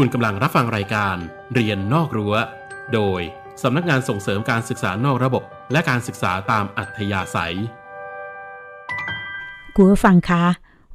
[0.00, 1.16] คุณกำลังรับฟังรายการ
[1.54, 2.34] เรียนนอกรั้ว
[2.94, 3.20] โดย
[3.62, 7.56] สำนักงานส่งเสริมการศึกษานอกระบบ และการศึกษาตามอัธยาศัย
[9.74, 10.44] คุณผู้ฟังคะ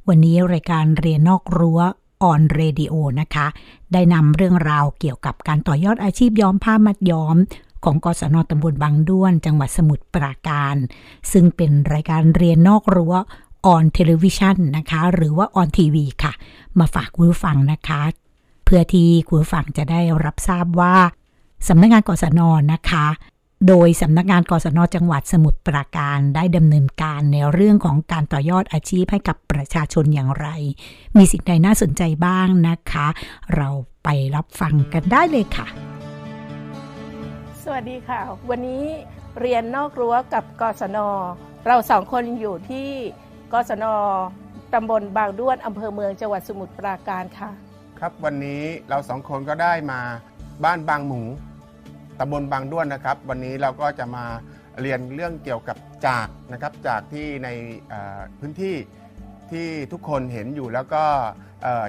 [0.08, 1.80] วันนี้รายการเรียนนอกรั้ว
[2.22, 3.46] On Radio นะคะ
[3.92, 7.36] ได้นำเรื่องราวเกี่ยวกับการต่อยอดอาชีพย้อมผ้ามัดย้อม
[7.84, 10.76] ของกศนตำบลบางด้วน จังหวัดสมุทรปราการ
[11.32, 13.14] ซึ่งเป็นรายการเรียนนอกรั้ว
[13.66, 16.32] On Television นะคะ หรือว่า On TV ค่ะ
[16.78, 18.02] มาฝากคุณผู้ฟังนะคะ
[18.64, 20.96] เพื่อที่คุณผู้ฟังจะได้รับทราบว่า
[21.68, 22.40] สำนักงานกศน
[22.72, 23.06] นะคะ
[23.68, 30.46] โดยสำนักงานกศนจังหวัดสมุทรปราการได้ดำเนินการในเรื่องของการต่อยอดอาชีพให้กับประชาชนอย่างไร
[31.16, 33.06] มีสิ่งใดน่าสนใจบ้างนะคะ
[33.56, 33.68] เรา
[34.04, 35.66] ไปรับฟังกันได้เลยค่ะ
[37.62, 38.84] สวัสดีค่ะ วันนี้
[39.40, 40.98] เรียนนอกรั้วกับกศน
[41.66, 42.88] เราสองคนอยู่ที่
[43.52, 43.84] กศน
[44.74, 47.50] ตำบลบางด้วนอำเภอเมืองจังหวัดสมุทรปราการค่ะ
[48.00, 50.00] ครับวันนี้เราสองคนก็ได้มา
[50.64, 51.22] บ้านบางหมู
[52.18, 54.24] ตำบลบางด้วนนะครับ วันนี้เราก็จะมา
[54.80, 55.76] เรียนเรื่องเกี่ยวกับ
[56.06, 57.48] จากนะครับจากที่ใน
[58.40, 58.76] พื้นที่
[59.50, 61.04] ที่ทุกคนเห็นอยู่แล้วก็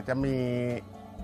[0.07, 0.37] จะมี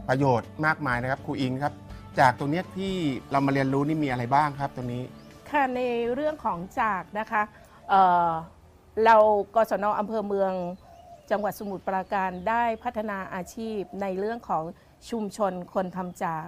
[0.08, 1.74] ประโยชน์มากมายนะครับครูอิงครับ
[2.20, 2.94] จากตรงเนี้ยที่
[3.32, 5.04] เรามาเรียนรู้นี่มีอะไรบ้างครับตรงนี้
[5.50, 5.82] ค่ะใน
[6.14, 7.44] เรื่องของจากนะคะ
[7.90, 9.16] เเรา
[9.56, 10.54] กศนอำเภอเมือง
[11.32, 14.64] จังหวัดสมุทรปราการได้พัฒนาอาชีพในเรื่องของ
[15.10, 16.46] ชุมชนคนทำจาก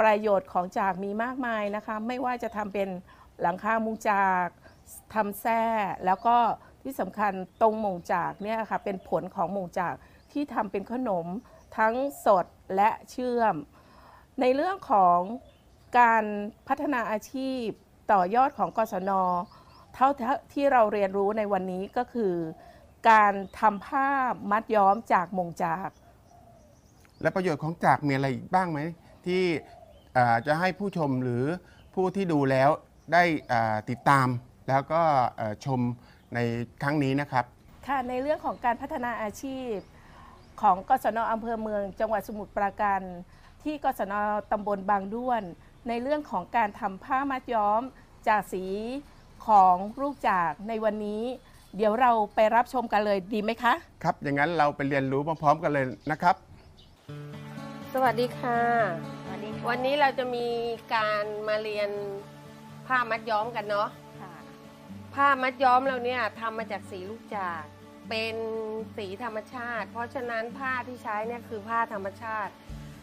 [0.00, 2.88] ประโยชน์ของจากมีมากมายนะคะ ไม่ว่าจะทำเป็น
[3.40, 4.46] หลังคามุงจาก
[5.14, 5.62] ทำแส้
[6.06, 6.36] แล้วก็
[6.82, 9.94] ที่สำคัญตรงมงจากเนี่ยค่ะเป็นผลของมงจาก
[10.32, 11.26] ที่ทำเป็นขนม
[11.78, 11.94] ทั้ง
[12.26, 13.54] สดและเชื่อม
[14.40, 15.18] ในเรื่องของ
[15.98, 16.24] การ
[16.68, 17.64] พัฒนาอาชีพ
[18.12, 19.10] ต่อยอดของกศน
[19.94, 20.08] เท่า
[20.52, 22.32] ที่เราเรียนรู้ในวันนี้ก็คือ
[23.10, 24.08] การทำผ้า
[24.50, 25.88] มัดย้อมจากมงจาก
[27.22, 28.80] และประโยชน์ของจากมีอะไรอีกบ้างไหม
[29.26, 29.42] ที่
[30.14, 31.44] เอ่อจะให้ผู้ชมหรือ
[31.94, 32.70] ผู้ที่ดูแล้ว
[33.12, 34.28] ได้เอ่อติดตาม
[34.68, 35.02] แล้วก็
[35.36, 35.80] เอ่อชม
[36.34, 36.38] ใน
[36.82, 37.44] ครั้งนี้นะครับ
[37.86, 39.72] ค่ะในเรื่องของการพัฒนาอาชีพ
[40.62, 43.00] ของกศนอำเภอเมือง จังหวัดสมุทรปราการ
[43.64, 44.14] ที่กศน
[44.52, 45.42] ตำบลบางด้วน
[45.88, 47.82] ในเรื่องของการทำผ้ามัดย้อม
[48.28, 48.64] จากสี
[49.46, 51.22] ของลูกจากในวันนี้
[51.76, 56.36] เดี๋ยวเราไปรับชมกันเลยดีไหมคะ ครับ อย่างนั้นเราไปเรียนรู้พร้อมๆกันเลยนะครับ
[57.92, 58.60] สวัสดีค่ะ
[59.68, 60.48] วันนี้เราจะมี
[60.94, 61.90] การมาเรียน
[62.86, 63.88] ผ้ามัดย้อมกันเนาะ
[65.14, 67.62] ผ้ามัดย้อมเราเนี่ยทำมาจากสีลูกจาก
[68.08, 68.36] เป็น
[68.96, 72.52] สีธรรมชาติ เพราะฉะนั้นผ้าที่ใช้เนี่ยคือผ้าธรรมชาติ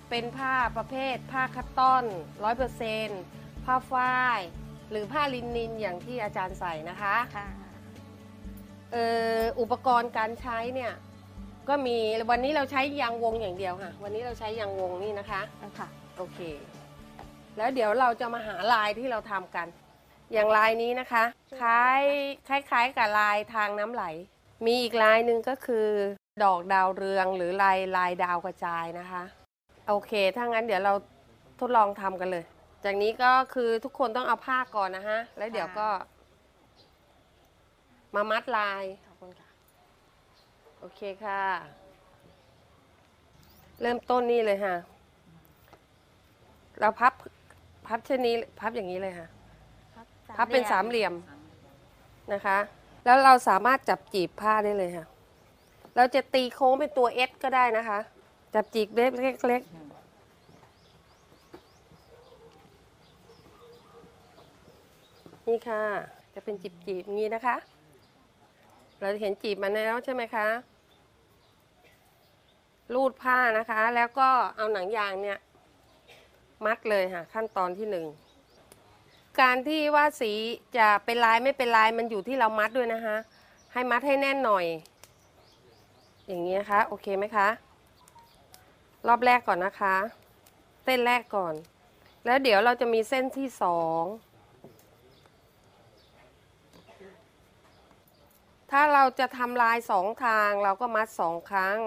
[0.10, 2.04] เป็นผ้าประเภท ผ้าคัตตอน
[2.44, 3.10] ร้อยเปอร์เซน
[3.66, 4.40] ผ้าฝ้าย
[4.90, 7.16] หรือผ้าลินินอย่างที่อาจารย์ใส่นะคะ
[8.94, 9.06] เอ่
[9.40, 10.94] ออุปกรณ์การใช้เนี่ย
[11.70, 11.98] ก็มี
[12.30, 15.42] วันนี้เราใช้ยางวงอย่างเดียวค่ะ วันนี้เราใช้ยางวงนี่นะคะ
[15.80, 16.40] ค่ะโอเค
[17.58, 19.68] แล้วเดี๋ยวเราจะมาหาลายที่เราทำกัน
[20.34, 21.24] อย่างลายนี้นะคะ
[21.60, 22.02] คล้าย
[22.48, 24.04] คล้ายๆกับลายทางน้ำไหล
[24.66, 25.88] มีอีกลายหนึ่งก็คือ
[26.44, 29.24] ดอกดาวเรืองหรือลายลายดาวกระจายนะคะ
[29.88, 30.94] โอเค ถ้างั้นเดี๋ยวเรา
[31.60, 32.44] ทดลองทำกันเลย
[32.84, 35.88] จากนี้ก็คือทุกคนต้องเอาผ้าก่อนนะฮะแล้วเดี๋ยวก็
[38.16, 39.50] มามัดลาย ขอบคุณค่ะ
[40.80, 41.42] โอเคค่ะ
[43.82, 44.76] เริ่มต้นนี่เลยค่ะ
[46.80, 47.14] เราพับ
[47.88, 49.28] พับเช่นนี้พับอย่างนี้เลยค่ะ
[50.38, 51.14] พับเป็นสามเหลี่ยม
[52.34, 52.58] นะคะ
[53.06, 55.06] แล้วเราสามารถจับจีบผ้าได้เลยค่ะ
[55.96, 58.00] เราจะตีโค้งเป็นตัวเอสก็ได้นะคะ
[58.54, 59.12] จับจีบเล็ก
[59.48, 59.84] เล็กๆ
[65.48, 65.82] นี่ค่ะ
[66.34, 67.56] จะเป็นจีบจีบๆอย่างนี้นะคะ
[69.04, 70.48] เราเห็นจีบมันแล้วใช่ไหมคะ
[72.94, 75.40] รูดผ้านะคะ แล้วก็เอาหนังยางเนี่ย
[76.66, 78.06] มัดเลยค่ะ ขั้นตอนที่หนึ่ง
[79.42, 80.32] การที่ว่าสี
[80.78, 83.18] จะเป็นลายไม่เป็นลายมันอยู่ที่เรามัดด้วยนะคะ
[83.74, 84.66] ให้มัดให้แน่นหน่อย
[86.28, 87.48] อย่างนี้นะคะโอเคไหมคะ
[89.08, 89.96] รอบแรกก่อนนะคะ
[90.84, 91.54] เส้นแรกก่อน
[92.26, 94.04] แล้วเดี๋ยวเราจะมีเส้นที่สอง
[98.74, 101.80] ถ้าเราจะทำลายสองทางเราก็มัดสองครั้ง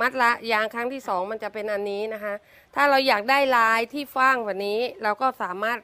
[0.00, 2.34] มัดละยางครั้งที่สองมันจะเป็นอันนี้นะคะ
[2.74, 5.78] ถ้าเราอยากได้ลายที่ฟ้างกว่านี้ เราก็สามารถ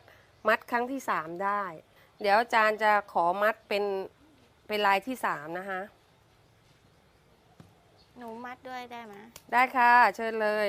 [0.49, 1.63] มัดครั้งที่สามได้
[2.21, 3.85] เดี๋ยวอาจารย์จะขอมัดเป็น
[4.69, 5.81] เป็นลายที่สามนะคะ
[8.19, 9.15] หนูมัดด้วยได้ไหม
[9.53, 10.69] ได้ค่ะ เชิญเลย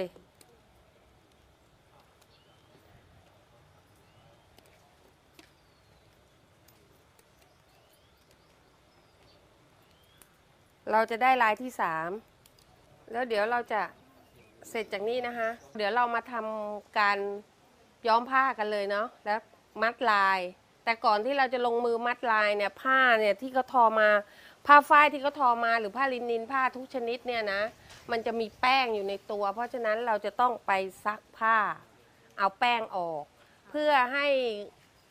[10.91, 12.09] เราจะได้ลายที่สาม
[13.11, 13.81] แล้วเดี๋ยวเราจะ
[14.69, 17.17] เสร็จจากนี้นะคะ เดี๋ยวเรามาทำการ
[18.07, 19.39] ย้อมผ้ากันเลยเนาะแล้ว
[19.81, 20.39] มัดลาย
[20.83, 24.09] แต่ก่อนที่เราจะลงมือมัดลายเนี่ยผ้าเนี่ยที่เขาทอมา
[24.67, 27.61] ผ้าฝ้ายที่เขาทอมาหรือผ้าลินินผ้าทุกชนิดเนี่ยนะ
[28.11, 30.71] มันจะมีแป้งอยู่ในตัว เพราะฉะนั้นเราจะต้องไป
[31.05, 31.57] ซักผ้า
[32.37, 33.23] เอาแป้งออก
[33.69, 34.27] เพื่อให้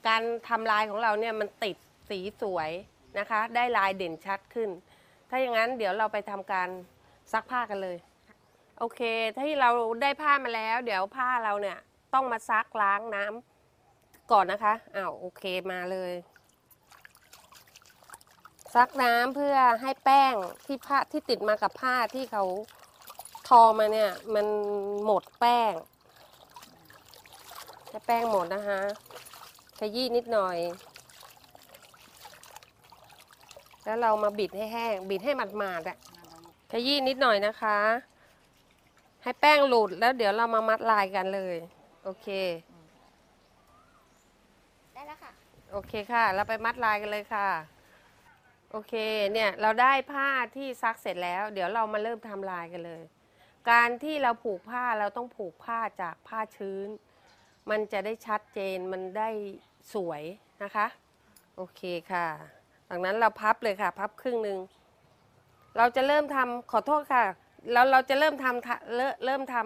[0.09, 1.77] การทำลายของเราเนี่ยมันติด
[2.11, 2.71] สีสวย
[3.19, 4.71] นะคะ ได้ลายเด่นชัดขึ้น
[5.29, 6.69] ถ้าอย่างนั้นเดี๋ยวเราไปทำการ
[7.33, 7.99] ซักผ้ากันเลย
[8.79, 9.01] โอเค
[9.35, 9.71] ถ้าเรา
[10.03, 11.79] ได้ผ้ามาแล้ว เดี๋ยวผ้าเราเนี่ย
[12.15, 16.13] ต้องมาซักล้างน้ำก่อนนะคะอ้าวโอเคมาเลย
[18.75, 20.35] ซักน้ำเพื่อให้แป้ง
[20.67, 22.45] ที่ผ้าที่ติดมากับผ้าที่เขา
[23.49, 24.47] ทอมาเนี่ย มัน
[25.05, 25.73] หมดแป้ง
[27.89, 28.81] ให้แป้งหมดนะคะ
[29.79, 30.59] ขยี้นิดหน่อย
[33.87, 35.97] แล้วเรามาบิดให้แห้ง บิดให้หมาดๆอะ
[36.71, 37.79] ขยี้นิดหน่อยนะคะ
[39.23, 41.57] ให้แป้งหลุดแล้วเดี๋ยวเรามามัดลายกันเลย
[42.05, 42.29] โอเค
[44.95, 45.33] ได้แล้วค่ะ
[45.73, 47.49] โอเคค่ะ เราไปมัดลายกันเลยค่ะ
[48.71, 48.95] โอเค
[49.33, 53.03] เนี่ยเราได้ผ้าที่ซักเสร็จแล้ว เดี๋ยวเรามาเริ่มทำลายกันเลย
[53.71, 56.89] การที่เราผูกผ้าเราต้องผูกผ้าจากผ้าชื้น
[57.71, 59.31] มันจะได้ชัดเจนมันได้
[59.95, 60.23] สวย
[60.63, 60.87] นะคะ
[61.57, 62.56] โอเคค่ะ
[62.91, 64.59] ดังนั้นเราพับเลยค่ะ พับครึ่งหนึ่ง
[65.77, 67.25] เราจะเริ่มทำขอโทษค่ะ
[67.73, 69.57] แล้วเราจะเริ่มทำเริ่มเริ่มท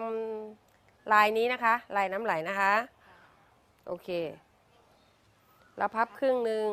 [0.51, 2.73] ำลายนี้นะคะ ลายน้ำไหลนะคะ
[3.87, 4.09] โอเค
[5.77, 6.67] เราพับครึ่งหนึ่ง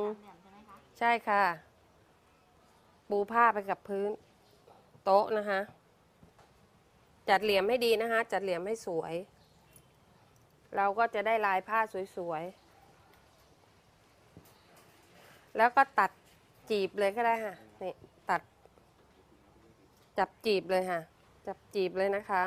[0.99, 1.45] ใช่ค่ะ
[3.09, 4.09] ปูผ้าไปกับพื้น
[5.05, 5.61] โต๊ะนะคะ
[7.29, 9.15] จัดเหลี่ยมให้ดีนะคะ จัดเหลี่ยมให้สวย
[10.77, 11.79] เราก็จะได้ลายผ้า
[12.17, 16.11] สวยๆแล้วก็ตัด
[16.71, 17.93] จีบเลยก็ได้ค่ะ นี่
[18.29, 18.41] ตัด
[20.19, 21.01] จับจีบเลยค่ะ
[21.47, 22.43] จับจีบเลยนะคะ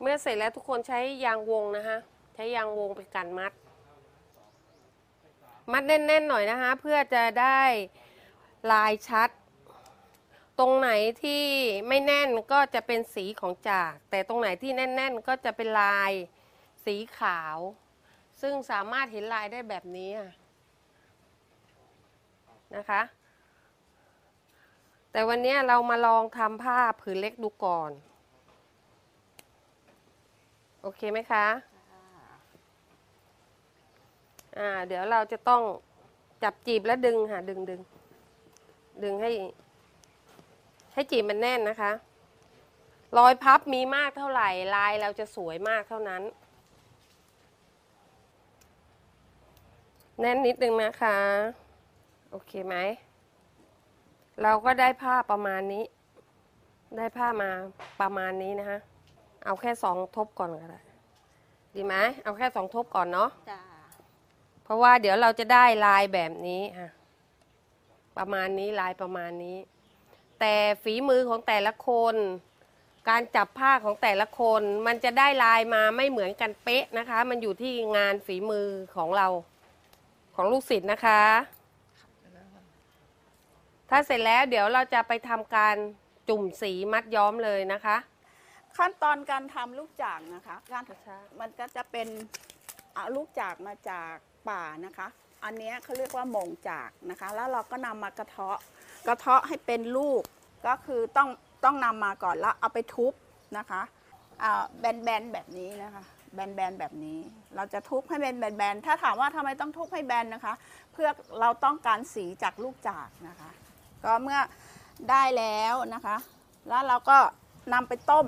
[0.00, 1.98] เมื่อเสร็จแล้วทุกคนใช้ยางวงนะคะ
[2.34, 3.52] ใช้ยางวงเป็นการมัด
[5.72, 7.62] มัดแน่นๆหน่อยนะคะ เพื่อจะได้
[8.72, 9.30] ลายชัด
[10.58, 10.90] ตรงไหน
[11.22, 11.44] ที่
[11.88, 16.12] ไม่แน่นก็จะเป็นสีของจาก แต่ตรงไหนที่แน่น ๆ ก็จะเป็นลาย
[16.84, 17.58] สีขาว
[18.40, 20.30] ซึ่งสามารถเห็นลายได้แบบนี้อะ
[22.76, 23.02] นะคะ
[25.12, 27.90] แต่วันนี้เรามาลองทำผ้าผืนเล็กดูก่อน
[30.82, 31.46] โอเคไหมคะ
[34.58, 35.62] อ่าเดี๋ยวเราจะต้อง
[36.42, 37.80] จับจีบแล้วดึงค่ะ ดึงดึง
[39.02, 39.30] ดึงให้
[40.92, 41.92] ให้จีบมันแน่นนะคะ
[43.18, 46.22] รอยพับมีมากเท่าไหร่ ลายเราจะสวยมากเท่านั้น
[50.20, 51.18] แน่นนิดนึงนะคะ
[52.30, 52.76] โอเคไหม
[54.42, 55.84] เราก็ได้ผ้าประมาณนี้
[56.96, 57.50] ได้ผ้ามา
[58.00, 58.78] ประมาณนี้นะคะ
[59.44, 60.80] เอาแค่สองทบก่อนก็ได้
[61.74, 63.60] ดีไหมเอาแค่สองทบก่อนเนาะจ้า
[64.64, 66.90] เพราะว่าเดี๋ยวเราจะได้ลายแบบนี้ค่ะ
[68.18, 69.58] ประมาณนี้ลายประมาณนี้
[70.40, 72.14] แต่ฝีมือของแต่ละคน
[73.08, 78.66] การจับผ้าของแต่ละคน มันจะได้ลายมาไม่เหมือนกันเป๊ะนะคะ มันอยู่ที่งานฝีมือ
[78.96, 79.28] ของเรา
[80.36, 81.22] ของลูกศิษย์นะคะ
[83.90, 85.76] ถ้าเสร็จแล้วเดี๋ยวเราจะไปทำการ
[86.28, 87.96] จุ่มสีมัดย้อมเลยนะคะ
[88.76, 90.84] ขั้นตอนการทำลูกจากนะคะการ
[91.40, 92.08] มันก็จะเป็น
[92.94, 94.14] เอาลูกจากมาจาก
[94.48, 95.08] ป่านะคะ
[95.44, 98.58] อันเนี้ยเขาเรียกว่าหม่งจากนะคะ แล้วเราก็นำมากระเทาะ
[99.06, 100.22] กระเทาะให้เป็นลูก
[100.66, 101.28] ก็คือต้อง
[101.64, 103.12] ต้องนำมาก่อนแล้วเอาไปทุบ
[103.58, 103.82] นะคะ
[104.42, 107.18] อ่าแบนๆแบบนี้นะคะ แบนๆแบบนี้
[107.56, 110.54] เราจะทุบให้เป็นแบนๆถ้าถามว่าทำไมต้องทุบให้แบนนะคะ
[110.92, 111.08] เพื่อ
[111.40, 113.50] เราต้องการสีจากลูกจากนะคะ
[114.04, 114.40] ก็เมื่อ
[115.10, 116.16] ได้แล้วนะคะ
[116.68, 117.18] แล้วเราก็
[117.72, 118.26] นำไปต้ม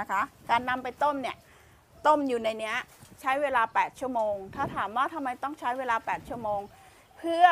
[0.00, 1.36] นะคะ การนำไปต้มเนี่ย
[2.06, 2.76] ต้มอยู่ในเนี้ย
[3.20, 6.60] ใช้เวลา 8 ชั่วโมง ถ้าถามว่าทำไมต้องใช้เวลา 8 ชั่วโมง
[7.18, 7.46] เพื่อ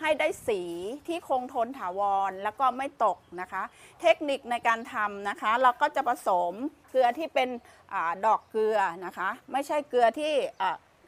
[0.00, 0.60] ให้ได้สี
[1.08, 3.62] ที่คงทนถาวรแล้วก็ไม่ตกนะคะ
[4.00, 6.52] เทคนิคในการทำนะคะ เราก็จะผสม
[6.88, 7.48] เกลือที่เป็น
[7.92, 7.94] อ
[8.26, 10.32] ดอกเกลือนะคะ ไม่ใช่เกลือที่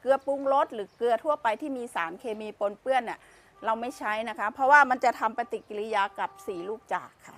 [0.01, 3.19] เกลือปรุงรสหรือเกลือทั่วไปที่มีสารเคมีปนเปื้อนเนี่ย
[3.65, 7.37] เราไม่ใช้นะคะ เพราะว่ามันจะทำปฏิกิริยากับสีลูกจากค่ะ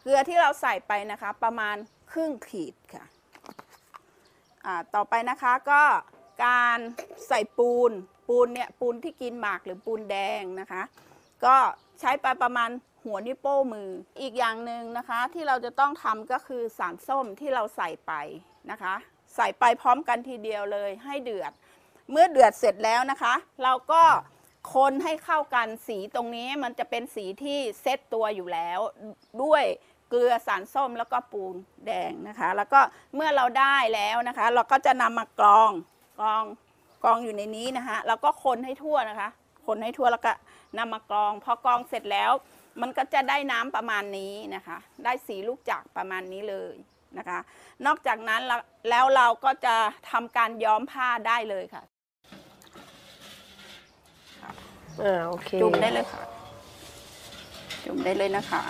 [0.00, 1.76] เกลือที่เราใส่ไปนะคะ ประมาณ
[2.12, 3.04] ครึ่งขีดค่ะ
[4.94, 5.82] ต่อไปนะคะก็
[6.46, 6.78] การ
[7.28, 7.92] ใส่ปูน
[8.28, 10.82] ปูนเนี่ยปูนที่กินหมากหรือปูนแดงนะคะ
[11.44, 11.56] ก็
[12.00, 12.70] ใช้ไปประมาณ
[13.04, 13.88] หัวนิ้วโป้งมือ
[14.20, 18.12] อีกอย่างหนึ่งนะคะ ที่เราจะต้องทำก็คือสารส้มที่เราใส่ไป
[18.70, 18.94] นะคะ
[19.36, 21.52] ใส่ไปพร้อมกันทีเดียวเลยให้เดือด
[22.10, 24.02] เมื่อเดือดเสร็จแล้วนะคะ เราก็
[24.74, 28.80] คนให้เข้ากันสีตรงนี้มันจะเป็นสีที่เซตตัวอยู่แล้ว
[29.42, 29.64] ด้วย
[30.08, 31.54] เกลือสารส้มแล้วก็ปูน
[31.86, 32.80] แดงนะคะ แล้วก็
[33.14, 35.70] เมื่อเราได้แล้วนะคะ เราก็จะนำมากรอง
[36.20, 36.44] กรอง
[37.04, 39.28] กรองอยู่ในนี้นะคะแล้วก็คนให้ทั่วนะคะ
[39.66, 40.32] คนให้ทั่วแล้วก็
[40.78, 42.32] นำมากรอง พอกรองเสร็จแล้ว
[42.80, 46.74] มันก็จะได้น้ำประมาณนี้นะคะ ได้สีลูกจากประมาณนี้เลย
[47.18, 47.38] นะคะ
[47.86, 48.42] นอกจากนั้น
[48.88, 49.76] แล้วเราก็จะ
[50.10, 51.82] ทำการย้อมผ้าได้เลยค่ะ
[55.02, 56.22] อ่าโอเคจุ่มได้เลยค่ะ
[57.84, 58.62] จุ่มได้เลยนะคะ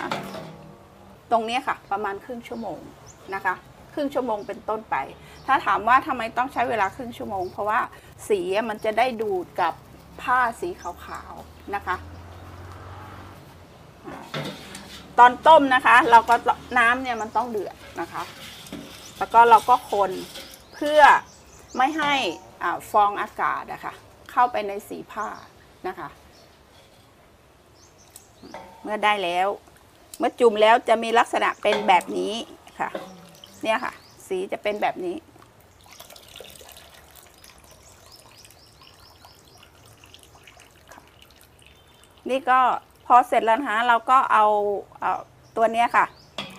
[1.31, 2.79] ตรงนี้ค่ะ ประมาณครึ่งชั่วโมง
[3.33, 3.53] นะคะ
[3.93, 4.95] ครึ่งชั่วโมงเป็นต้นไป
[5.45, 7.79] ถ้าถามว่าทำไมต้องใช้เวลาครึ่งชั่วโมง เพราะว่า
[8.27, 9.73] สีมันจะได้ดูดกับ
[10.21, 11.95] ผ้าสีขาวๆนะคะ
[15.19, 16.35] ตอนต้มนะคะ เราก็
[16.77, 18.23] น้ำเนี่ยมันต้องเดือดนะคะ
[19.17, 20.11] แล้วก็เราก็คน
[20.73, 21.01] เพื่อ
[21.77, 22.13] ไม่ให้
[22.63, 23.93] อ่าฟองอากาศอะค่ะ
[24.31, 25.27] เข้าไปในสีผ้า
[25.87, 26.09] นะคะ
[28.83, 29.47] เมื่อได้แล้ว
[30.19, 32.33] เมื่อจุ่มแล้วจะมีลักษณะเป็นแบบนี้
[32.79, 32.89] ค่ะ
[33.63, 33.93] เนี่ยค่ะ
[34.27, 35.15] สีจะเป็นแบบนี้
[42.29, 42.59] นี่ก็
[43.05, 44.45] พอเสร็จแล้วนะคะเราก็เอา
[44.99, 45.13] เอา
[45.57, 46.05] ตัวเนี้ยค่ะ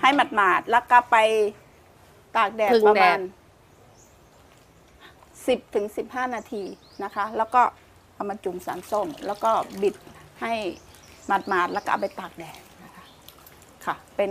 [0.01, 1.17] ให้หมาดๆแล้วก็ไป
[2.37, 3.21] ตากแดดพึ่งประแดมาด ณ
[5.47, 6.63] สิบถึงสิบห้านาที
[7.05, 7.63] นะคะ แล้วก็
[8.25, 9.51] เอามาจุ่มสารส้ม แล้วก็
[9.83, 9.95] บิด
[10.43, 10.53] ให้
[11.27, 13.05] หมาดๆแล้วก็เอาไปตากแดดนะคะ
[13.85, 14.31] ค่ะ เป็น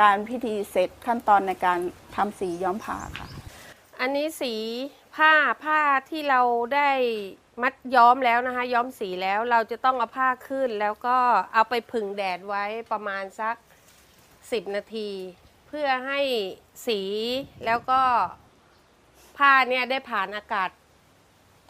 [0.00, 1.78] การพิธีเสร็จขั้นตอนในการ
[2.16, 3.26] ทำสีย้อมผ้าค่ะ
[4.00, 4.54] อันนี้สี
[5.16, 5.32] ผ้า
[5.64, 6.40] ผ้าที่เรา
[6.74, 6.90] ได้
[7.62, 11.18] มัดย้อมแล้วนะคะ ย้อมสีแล้วเราจะต้องเอาผ้าขึ้น แล้วก็
[11.52, 13.56] เอาไปผึ่งแดดไว้ประมาณสัก
[14.14, 15.10] 10 นาที
[15.68, 16.20] เพื่อให้
[16.86, 17.00] สี
[17.64, 18.02] แล้วก็
[19.38, 20.70] ผ้าเนี่ยได้ผ่านอากาศ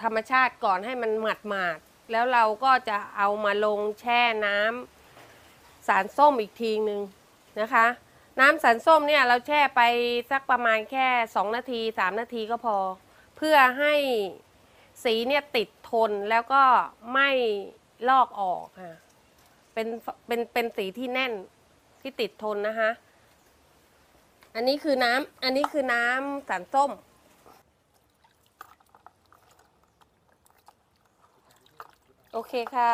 [0.03, 7.01] ธรรมชาติก่อนให้มันหมาดหมาดๆแล้วเราก็จะเอามาลงแช่น้ำสารส้มอีกทีหนึ่ง
[7.61, 7.87] นะคะ
[8.41, 9.83] น้ำสารส้มเนี่ยเราแช่ไป
[10.31, 12.77] สักประมาณแค่ 2 นาที 3 นาทีก็พอ
[13.37, 13.95] เพื่อให้
[15.05, 16.63] สีเนี่ยติดทนแล้วก็
[17.15, 17.31] ไม่
[18.09, 18.95] ลอกออกค่ะ
[19.75, 19.87] เป็น
[20.27, 21.33] เป็นเป็นสีที่แน่น
[22.01, 22.91] ที่ติดทนนะคะ
[24.55, 26.91] อันนี้คือน้ำอันนี้คือน้ำสารส้ม
[32.35, 32.93] โอเคค่ะ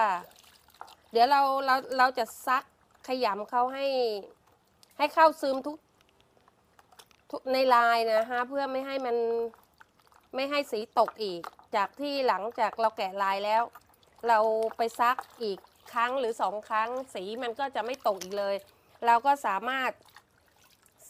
[1.13, 2.65] เดี๋ยวเราเราเราจะซัก
[3.09, 3.87] ขยำเขาให้
[4.99, 5.77] ให้เข้าซึมทุก
[7.31, 9.17] ทุกในลายนะคะเพื่อไม่ให้มัน
[10.35, 11.43] ไม่ให้สีตกอีก
[11.77, 13.63] จากที่หลังจากเราแกะลายแล้ว
[14.29, 14.39] เรา
[14.77, 15.59] ไปซักอีก
[15.93, 18.57] ครั้งหรือสองครั้ง สีมันก็จะไม่ตกอีกเลย
[19.07, 19.91] เราก็สามารถ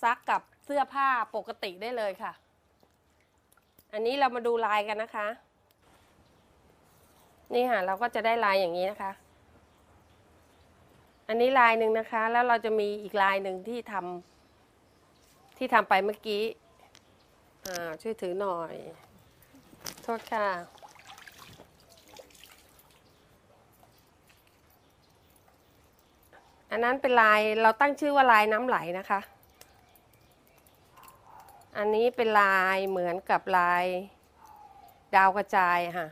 [0.03, 2.33] ซักกับเสื้อผ้าปกติได้เลยค่ะ
[3.93, 5.29] อันนี้เรามาดูลายกันนะคะ
[7.55, 9.13] นี่ค่ะเราก็จะได้ลายอย่างนี้นะคะ
[11.29, 16.43] อันนี้ลายหนึ่งนะคะ แล้วเราจะมีอีกลายหนึ่งที่ทำที่ทำไปเมื่อกี้
[17.67, 18.75] อ่าช่วยถือหน่อย
[20.03, 20.49] โทษค่ะ
[26.71, 29.21] อันนั้นเป็นลายเราตั้งชื่อว่าลายน้ำไหลนะคะ
[31.77, 33.85] อันนี้เป็นลายเหมือนกับลาย
[35.15, 36.07] ดาวกระจายค่ะ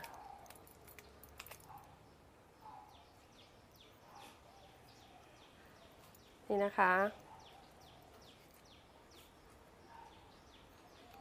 [6.48, 6.92] นี่นะคะ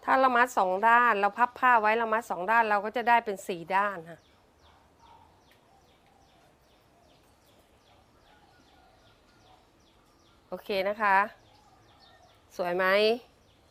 [0.03, 4.19] ถ้าเรามัดสองด้าน เราพับผ้าไว้เรามัดสองด้านเราก็จะได้เป็นสี่ด้านค่ะ
[10.49, 11.15] โอเคนะคะ
[12.57, 12.85] สวยไหม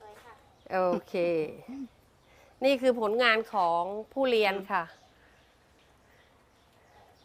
[0.00, 0.32] สวยค่ะ
[0.72, 1.14] โอเค
[2.64, 3.82] นี่คือผลงานของ
[4.12, 4.84] ผู้เรียนค่ะ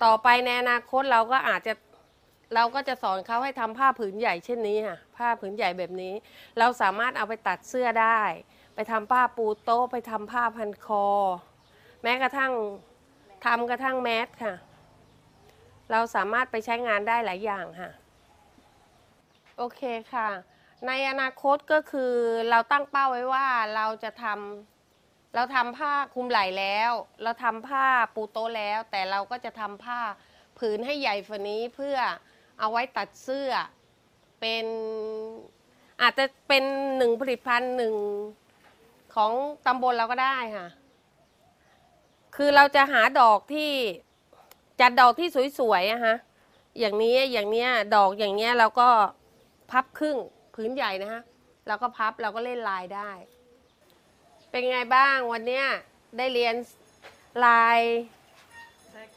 [0.04, 1.74] ต่อไปในอนาคตเราก็อาจจะ
[2.56, 6.14] เราก็จะสอนเขาให้ทำผ้าผืนใหญ่เช่นนี้ค่ะผ้าผืนใหญ่แบบนี้
[6.60, 8.22] เราสามารถเอาไปตัดเสื้อได้
[8.76, 11.06] ไปทำผ้าปูโต๊ะไปทำผ้าพันคอ
[12.04, 12.52] แม้กระทั่ง
[13.46, 14.54] ทำกระทั่งแมสค่ะ
[15.92, 17.90] เราสามารถไปใช้งานได้หลายอย่างค่ะ
[19.58, 19.82] โอเค
[20.14, 20.30] ค่ะ
[20.88, 22.14] ในอนาคตก็คือ
[22.50, 26.92] เราตั้งเป้าไว้ว่าเราจะทำเราทำผ้าคลุมไหล่แล้ว
[27.24, 27.86] เราทำผ้า
[28.16, 30.00] ปูโต๊ะแล้ว แต่เราก็จะทำผ้า
[30.60, 31.98] ผืนให้ใหญ่ฝันนี้เพื่อ
[32.60, 33.52] เอาไว้ตัดเสื้อ
[34.40, 34.66] เป็น
[36.02, 36.64] อาจจะเป็น
[36.98, 37.96] หนึ่งผลิตภัณฑ์หนึ่ง
[39.16, 39.32] ของ
[39.66, 40.68] ตำบลเราก็ได้ค่ะ
[42.36, 43.72] คือเราจะหาดอกที่
[44.82, 45.28] จัดดอกที่
[45.60, 46.16] สวยๆอะฮะ
[46.80, 48.90] อย่างนี้อย่างเนี้ยดอกอย่างเนี้ยเราก็
[49.72, 50.18] พับครึ่ง
[50.56, 51.22] ผืนใหญ่นะฮะ
[51.68, 53.10] เราก็พับเราก็เล่นลายได้
[54.52, 55.66] เป็นไงบ้างวันเนี้ย
[56.18, 56.56] ได้เรียน
[57.46, 57.80] ลาย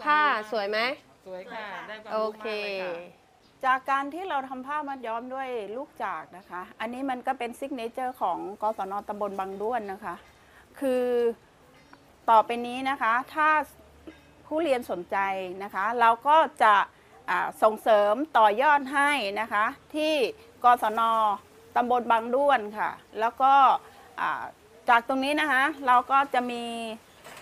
[0.03, 0.21] ผ้า
[0.51, 0.79] สวยไหม
[1.27, 3.22] สวยค่ะ ได้ความรู้โอเคมากเลยค่ะ
[3.65, 10.15] จากการที่เราทำผ้ามัดย้อมด้วยลูกจากนะคะ อันนี้มันก็เป็น signature ของกศนตำบลบางด้วนนะคะ
[10.81, 11.05] คือ
[12.31, 13.49] ต่อไปนี้นะคะ ถ้า
[14.47, 15.17] ผู้เรียนสนใจ
[15.63, 16.75] นะคะ เราก็จะ
[17.63, 19.11] ส่งเสริมต่อยอดให้
[19.41, 20.15] นะคะ ที่
[20.65, 21.01] กศน
[21.77, 22.91] ตำบลบางด้วนค่ะ
[23.21, 23.53] แล้วก็
[24.89, 26.65] จากตรงนี้นะคะ เราก็จะมี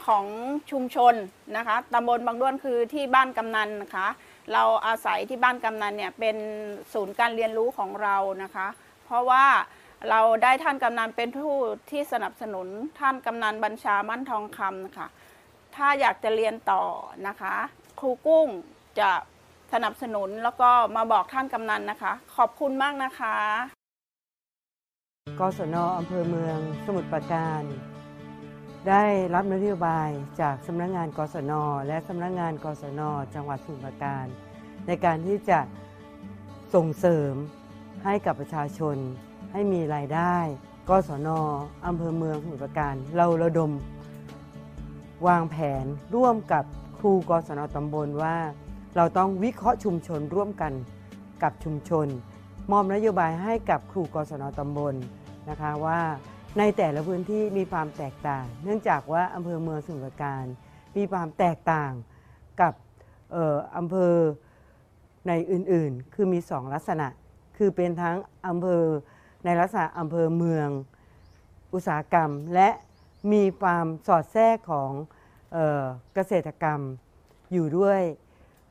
[0.07, 0.27] ของ
[0.71, 1.15] ชุมชน
[1.57, 4.09] นะคะตำบลบางด้วนคือที่บ้านกำนันนะคะ
[4.53, 6.37] เราอาศัยที่บ้านกำนันเนี่ยเป็น
[6.93, 8.67] ศูนย์การเรียนรู้ของเรานะคะ
[9.05, 9.47] เพราะว่า
[10.11, 11.55] เราได้ท่านกำนันเป็นผู้
[11.91, 12.69] ที่สนับสนุน
[13.01, 15.09] ท่านกำนันบัญชามั่นทองคำนะคะ
[15.77, 16.85] ถ้าอยากจะเรียนต่อ
[17.27, 17.55] นะคะ
[18.01, 18.47] ครูกุ้ง
[19.01, 19.11] จะ
[19.73, 23.37] สนับสนุนแล้วก็มาบอกท่านกำนันนะคะ ขอบคุณมากนะคะ
[25.41, 27.63] กศนอำเภอเมือง สมุทรปราการ
[28.89, 29.05] ได้
[29.35, 30.09] รับนโยบาย
[30.41, 31.53] จากสำนักงงานกศน
[31.87, 33.01] และสำนักงงานกศน
[33.35, 34.27] จังหวัดสมุทรปราการ
[34.87, 35.61] ในการที่จะ
[36.75, 37.33] ส่งเสริม
[38.05, 38.97] ให้กับประชาชน
[39.53, 40.37] ให้มีรายได้
[40.89, 41.29] กศน
[41.87, 43.73] อำเภอเมืองสมุทรปราการ เราระดม
[45.27, 46.65] วางแผนร่วมกับ
[46.99, 48.37] ครูกศนตำบลว่า
[48.97, 50.73] เราต้องวิเคราะห์ชุมชนร่วมกัน
[51.43, 52.07] กับชุมชน
[52.71, 54.95] มอบนโยบายให้กับครูกศนตำบล
[55.49, 56.01] นะคะว่า
[56.59, 60.45] ในแต่ละพื้นที่มีความแตกต่าง เนื่องจากว่าอำเภอเมืองสมุทรปราการ
[60.97, 61.93] มีความแตกต่าง
[62.61, 62.75] กับ
[63.77, 64.15] อำเภอ
[65.29, 67.09] ในอื่นๆ คือมีสองลักษณะ
[67.57, 68.17] คือเป็นทั้ง
[68.49, 68.85] อำเภอ
[69.45, 70.69] ในลักษณะอำเภอเมือง
[71.75, 72.69] อุตสาหกรรม และ
[73.33, 74.91] มีความสอดแทรกของ
[75.53, 75.83] เออ
[76.15, 76.81] เกษตรกรรม
[77.53, 78.01] อยู่ด้วย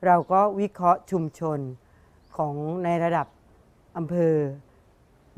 [0.06, 1.58] เราก็วิเคราะห์ชุมชน
[2.36, 2.54] ของ
[2.84, 3.26] ในระดับ
[3.96, 4.34] อำเภอ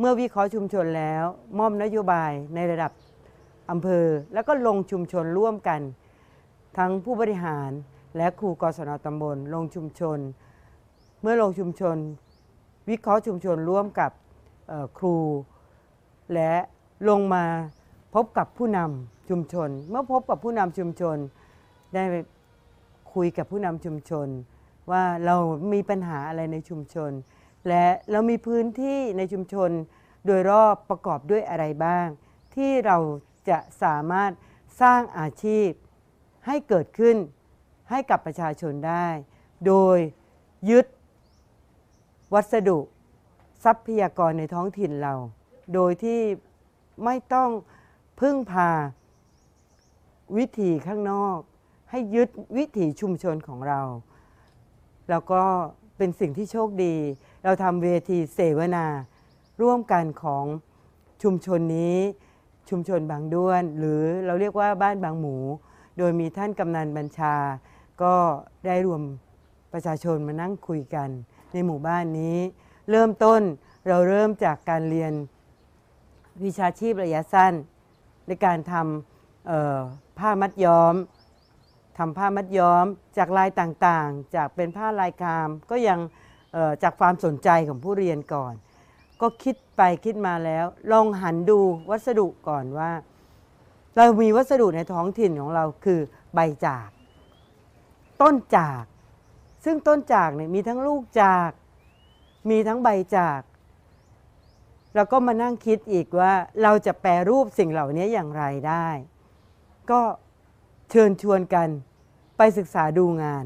[0.04, 1.24] เมื่อวิเคราะห์ชุมชนแล้ว
[1.58, 2.92] มอบนโยบายในระดับ
[3.70, 5.80] อำเภอ แล้วก็ลงชุมชนร่วมกัน
[6.78, 7.70] ทั้งผู้บริหาร
[8.16, 10.18] และครูกศนตำบล ลงชุมชน
[11.22, 11.96] เมื่อลงชุมชน
[12.90, 14.10] วิเคราะห์ชุมชนร่วมกับ
[14.98, 15.16] ครู
[16.34, 16.52] และ
[17.08, 17.44] ลงมา
[18.14, 21.16] พบกับผู้นำชุมชน เมื่อพบกับผู้นำชุมชน
[21.94, 22.02] ได้
[23.14, 24.28] คุยกับผู้นำชุมชน
[24.90, 25.36] ว่าเรา
[25.72, 27.12] มีปัญหาอะไรในชุมชน
[27.68, 29.70] และเรามีพื้นที่ในชุมชน
[30.26, 32.06] โดยรอบประกอบด้วยอะไรบ้าง
[32.54, 32.98] ที่เรา
[33.48, 34.30] จะสามารถ
[34.80, 35.68] สร้างอาชีพ
[36.46, 37.16] ให้เกิดขึ้น
[37.90, 39.06] ให้กับประชาชนได้
[39.66, 39.98] โดย
[40.70, 40.86] ยึด
[42.34, 42.78] วัสดุ
[43.64, 45.14] ทรัพยากรในท้องถิ่นเรา
[45.74, 46.20] โดยที่
[47.04, 47.50] ไม่ต้อง
[48.20, 48.70] พึ่งพา
[50.36, 51.38] วิถีข้างนอก
[51.90, 53.80] ให้ยึดวิถีชุมชนของเรา
[55.10, 55.42] แล้วก็
[55.96, 56.96] เป็นสิ่งที่โชคดี
[57.44, 58.86] เราทำเวทีเสวนา
[59.62, 60.44] ร่วมกันของ
[61.22, 61.98] ชุมชนนี้
[62.68, 65.36] ชุมชนบางด้วน หรือเราเรียกว่าบ้านบางหมู
[65.98, 67.34] โดยมีท่านกำนันบัญชา
[68.02, 68.14] ก็
[68.66, 69.02] ได้รวม
[69.72, 71.08] ประชาชนมานั่งคุยกัน
[71.52, 72.38] ในหมู่บ้านนี้
[72.90, 73.40] เริ่มต้น
[73.88, 75.12] เราเริ่มจากการเรียน
[76.44, 77.52] วิชาชีพระยะสั้น
[78.26, 80.94] ในการทำผ้ามัดย้อม
[81.98, 82.84] ทำผ้ามัดย้อม
[83.16, 85.98] จากลายต่างๆ จากเป็นผ้าลายคามก็ยัง
[86.82, 88.54] จากความสนใจของผู้เรียนก่อน
[89.20, 92.92] ก็คิดไปคิดมาแล้ว ลองหันดูวัสดุก่อนว่า
[93.96, 96.00] เรามีวัสดุในท้องถิ่นของเราคือ
[96.34, 96.88] ใบจาก
[98.22, 98.84] ต้นจาก
[99.64, 101.50] ซึ่งต้นจากเนี่ยมีทั้งลูกจาก
[102.50, 103.40] มีทั้งใบจาก
[104.94, 106.32] เราก็มานั่งคิดอีกว่า
[106.62, 108.88] เราจะแปรรูปสิ่งเหล่านี้อย่างไรได้
[109.90, 110.00] ก็
[110.90, 111.68] เชิญชวนกัน
[112.36, 113.44] ไปศึกษาดูงาน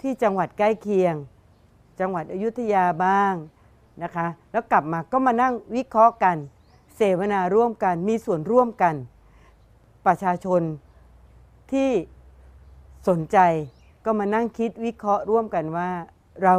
[0.00, 1.14] ที่จังหวัดใกล้เคียง
[2.00, 3.34] จังหวัดอยุธยาบ้าง
[4.02, 6.36] นะคะ แล้วกลับมาก็มานั่งวิเคราะห์กัน
[6.96, 8.94] เสวนาร่วมกันมีส่วนร่วมกัน
[10.06, 10.62] ประชาชน
[11.72, 11.90] ที่
[13.08, 13.38] สนใจ
[14.04, 15.90] ก็มานั่งคิดวิเคราะห์ร่วมกันว่า
[16.44, 16.54] เรา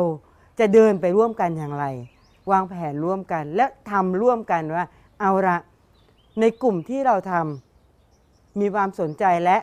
[0.60, 1.86] จะเดินไปร่วมกันอย่างไร
[2.52, 4.86] วางแผนร่วมกัน และทำร่วมกันว่า
[5.22, 5.58] เอาละ
[6.40, 9.58] ในกลุ่มที่เราทำมีความสนใจและ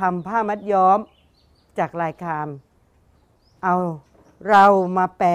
[0.00, 0.98] ทำผ้ามัดย้อม
[1.78, 2.48] จากลายคาม
[3.64, 3.76] เอา
[4.48, 4.64] เรา
[4.96, 5.28] มาแปร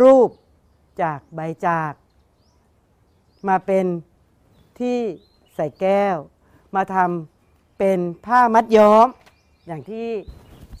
[0.00, 0.30] รูป
[1.02, 1.92] จากใบจาก
[3.48, 3.86] มาเป็น
[4.78, 4.98] ที่
[5.54, 6.16] ใส่แก้ว
[6.74, 9.06] มาทำเป็นผ้ามัดย้อม
[9.66, 10.08] อย่างที่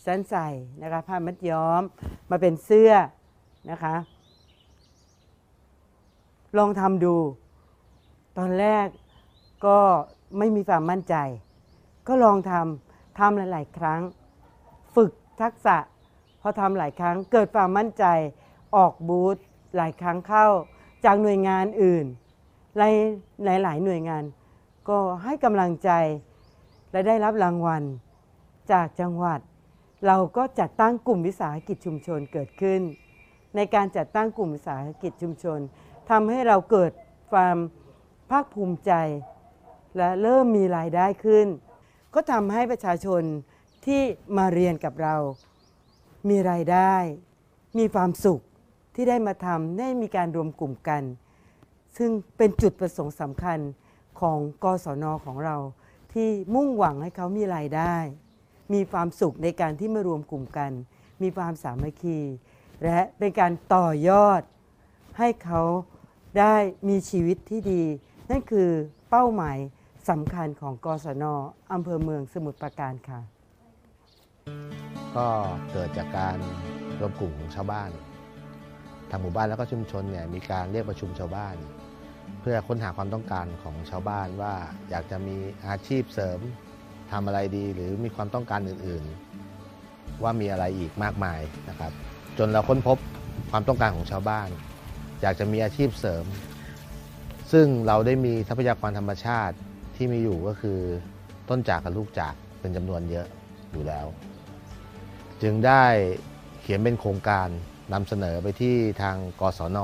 [0.04, 0.48] สันใส่
[0.82, 1.82] นะคะผ้ามัดย้อม
[2.30, 2.92] มาเป็นเสื้อ
[3.70, 3.94] นะคะ
[6.58, 7.16] ลองทำดู
[8.38, 8.86] ตอนแรก
[9.66, 9.78] ก็
[10.38, 11.14] ไม่มีความมั่นใจ
[12.08, 14.00] ก็ลองทำทำหลาย ๆ ครั้ง
[14.94, 15.76] ฝึกทักษะ
[16.42, 18.04] พอทำหลายครั้งเกิดความมั่นใจ
[18.76, 19.36] ออกบูธ
[19.76, 20.46] หลายครั้งเข้า
[21.04, 22.06] จากหน่วยงานอื่น
[22.78, 22.88] หลา
[23.56, 24.24] ยหลายหน่วยงาน
[24.88, 25.90] ก็ให้กำลังใจ
[26.92, 27.82] และได้รับรางวัล
[28.72, 29.40] จากจังหวัด
[30.06, 32.80] เราก็จัดตั้งกลุ่มวิสาหกิจชุมชนเกิดขึ้น
[33.56, 35.58] ในการจัดตั้งกลุ่มวิสาหกิจชุมชน
[36.10, 36.92] ทำให้เราเกิด
[37.32, 37.56] ความ
[38.30, 38.92] ภาคภูมิใจ
[39.96, 41.46] และเริ่มมีรายได้ขึ้น
[42.14, 43.22] ก็ทำให้ประชาชน
[43.86, 44.02] ที่
[44.36, 45.16] มาเรียนกับเรา
[46.28, 46.94] มีรายได้
[47.78, 48.40] มีความสุข
[48.94, 51.02] ที่ได้มาทำได้มีการรวมกลุ่มกัน
[51.96, 53.58] ซึ่งเป็นจุดประสงค์สำคัญ
[54.20, 55.56] ของกศนของเรา
[56.12, 57.94] ที่มุ่งหวังให้เขามีรายได้
[58.72, 60.72] มีความสุขในการที่มารวมกลุ่มกัน
[61.22, 62.18] มีความสามัคคี
[62.84, 64.42] และเป็นการต่อยอด
[65.18, 65.62] ให้เขา
[66.38, 66.54] ได้
[66.88, 67.82] มีชีวิตที่ดี
[68.30, 68.70] นั่นคือ
[69.10, 69.58] เป้าหมาย
[70.08, 71.24] สำคัญของกศน
[71.72, 74.81] อำเภอเมืองสมุทรปราการค่ะ
[75.16, 75.26] ก็
[75.72, 76.36] เกิดจากการ
[77.00, 77.90] รวมกลุ่มของชาวบ้าน
[79.10, 81.56] ทางหมู่บ้านแล้วก็ชุมชนเนี่ยมีการเรียกประชุมชาวบ้าน
[82.40, 84.54] เพื่อค้นหาความต้องการของชาวบ้านว่า
[84.90, 85.36] อยากจะมี
[85.66, 86.38] อาชีพเสริม
[87.10, 91.92] ทำอะไรดีหรือมีความต้องการอื่นๆ ว่ามีอะไรอีกมากมายนะครับ
[92.38, 92.98] จนเราค้นพบ
[93.50, 94.48] ความต้องการของชาวบ้าน
[95.22, 96.24] อยากจะมีอาชีพเสริม
[97.52, 99.56] ซึ่งเราได้มีทรัพยากรธรรมชาติ
[99.96, 100.78] ที่มีอยู่ก็คือ
[101.48, 103.26] ต้นจากกับลูกจากเป็นจำนวนเยอะ
[103.72, 104.06] อยู่แล้ว
[105.42, 105.84] จึงได้
[106.60, 107.48] เขียนเป็นโครงการ
[107.92, 109.78] นำเสนอไปที่ทางกศน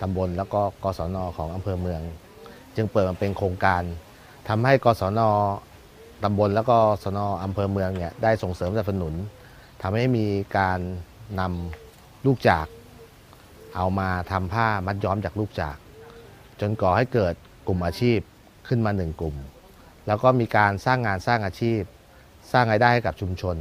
[0.00, 2.02] ตำบล แล้วก็กศนของอำเภอเมือง
[2.76, 3.82] จึงเปิดมาเป็นโครงการ
[4.48, 5.20] ทำให้กศน
[6.24, 9.14] ตำบลแล้วก็สนอำเภอเมืองเนี่ยได้ส่งเสริมสนับสนุน
[9.82, 10.26] ทำให้มี
[10.58, 10.78] การ
[11.40, 12.66] นำลูกจาก
[13.76, 15.76] เอามาทำผ้ามัดย้อมจากลูกจาก
[16.60, 17.34] จนก่อให้เกิด
[17.66, 18.18] กลุ่มอาชีพ
[18.68, 19.36] ขึ้นมาหนึ่งกลุ่ม
[20.06, 21.80] แล้วก็มีการสร้างงานสร้างอาชีพ
[22.52, 23.56] สร้างรายได้ให้กับชุมชน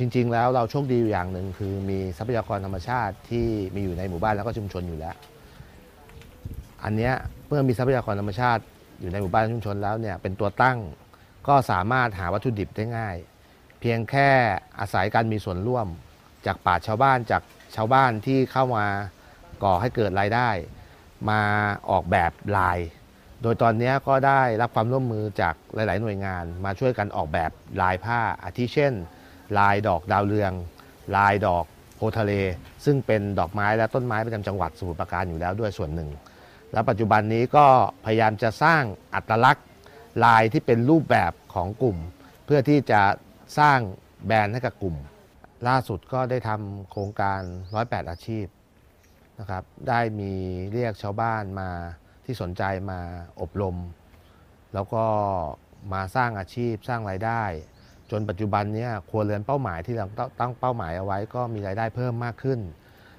[0.00, 5.16] จริง ๆ แล้วเราโชคดีอยู่อย่างหนึ่งคือมีทรัพยากรธรรมชาติที่มีอยู่ในหมู่บ้านแล้วก็ชุมชนอยู่แล้ว
[6.84, 7.14] อันเนี้ย
[7.48, 8.62] เมื่อมีทรัพยากรธรรมชาติ
[9.00, 10.78] อยู่ในหมู่บ้านชุมชนแล้วเนี่ยเป็นตัวตั้ง
[11.48, 13.16] ก็สามารถหาวัตถุดิบได้ง่าย
[13.80, 14.30] เพียงแค่
[14.78, 15.86] อาศัยการมีส่วนร่วม
[16.46, 17.42] จากป่าชาวบ้านจาก
[17.76, 18.86] ชาวบ้านที่เข้ามา
[19.64, 20.48] ก่อให้เกิดรายได้
[21.30, 21.40] มา
[21.90, 22.78] ออกแบบลาย
[23.42, 27.50] โดยตอนนี้ก็ได้รับความร่วมมือจากหลาย ๆ หน่วยงาน มาช่วยกันออกแบบ
[27.82, 28.92] ลายผ้าอาทิเช่น
[29.58, 30.52] ลายดอกดาวเรือง
[31.16, 31.64] ลายดอก
[31.96, 32.32] โพทะเล
[32.84, 36.10] ซึ่งเป็นดอกไม้และต้นไม้ประจำจังหวัดสมุทรปราการอยู่แล้วด้วยส่วนหนึ่ง
[36.72, 37.66] และปัจจุบันนี้ก็
[38.04, 38.82] พยายามจะสร้าง
[39.14, 39.66] อัตลักษณ์
[40.24, 41.96] ลายที่เป็นรูปแบบของกลุ่ม
[42.44, 43.02] เพื่อที่จะ
[43.58, 43.78] สร้าง
[44.26, 44.96] แบรนด์ให้กับกลุ่ม
[45.68, 47.40] ล่าสุดก็ได้ทำโครงการ
[47.76, 48.46] 108 อาชีพ
[49.38, 50.32] นะครับได้มี
[50.72, 51.70] เรียกชาวบ้านมา
[52.24, 53.00] ที่สนใจมา
[53.40, 53.76] อบรม
[54.74, 55.04] แล้วก็
[55.92, 57.42] มาสร้างอาชีพสร้างรายได้
[58.10, 60.06] จนปัจจุบันนี้ครัวเรือนเป้าหมายที่เรา
[60.40, 62.60] ตั้งเป้าหมายเอาไว้ก็มีรายได้เพิ่มมากขึ้น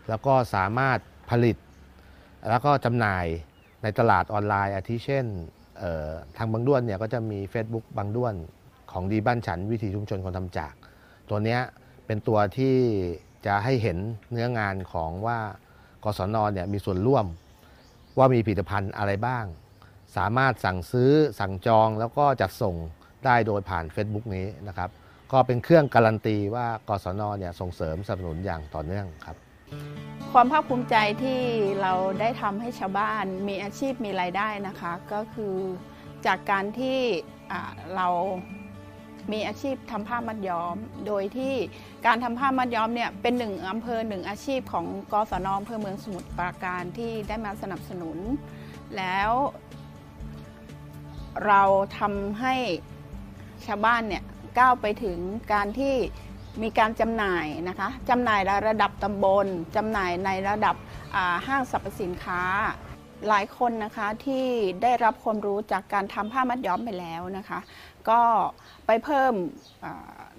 [0.10, 1.58] แล้วก็สามารถผลิต
[2.50, 3.26] แล้วก็จำหน่าย
[3.84, 5.26] ในตลาดออนไลน์อาทิเช่น
[6.38, 8.34] ทางบางด้วนเนี่ยก็จะมี Facebook บางด้วน
[8.92, 10.74] ของดีบ้านฉันวิถีชุมชนคนทำจาก
[11.30, 11.58] ตัวนี้
[12.06, 12.76] เป็นตัวที่
[13.46, 13.98] จะให้เห็น
[14.32, 15.40] เนื้องานของว่า
[16.04, 17.26] กศนเนี่ยมีส่วนร่วม
[18.18, 19.46] ว่ามีผลิตภัณฑ์อะไรบ้าง
[20.18, 22.76] สามารถสั่งซื้อสั่งจองแล้วก็จัดส่ง
[23.26, 24.90] ได้โดยผ่าน Facebook นี้นะครับ
[25.32, 29.36] ก็เป็นเครื่องการันตีว่ากศนเนี่ยส่งเสริมสนับสนุนอย่างต่อเนื่องครับ
[30.32, 31.40] ความภาคภูมิใจที่
[31.82, 35.56] เราได้ทำให้ชาวบ้านมีอาชีพมีรายได้นะคะ ก็คือ
[36.26, 37.00] จากการที่
[37.96, 38.08] เรา
[39.32, 40.76] มีอาชีพทำผ้ามัดย้อม
[41.08, 41.54] โดยที่
[42.06, 48.18] การทำผ้ามัดย้อมเนี่ยเป็นหนึ่งอำเภอหนึ่งอาชีพของกศนอำเภอเมืองสมุทรปราการที่ได้มาสนับสนุน
[48.98, 49.32] แล้ว
[51.46, 51.64] เรา
[52.00, 52.56] ทำให้
[53.68, 54.24] ชาวบ้านเนี่ย
[54.60, 55.18] ก้าวไปถึง
[55.54, 55.96] การที่
[56.62, 60.76] มีการจำหน่ายนะคะจำหน่ายในระดับตำบลจำหน่ายในระดับ
[61.48, 62.44] ห้างสรรพสินค้า
[63.28, 64.46] หลายคนนะคะที่
[64.84, 67.60] ได้รับความรู้จากการทำผ้ามัดย้อมไปแล้วนะคะ
[68.10, 68.22] ก็
[68.86, 69.34] ไปเพิ่ม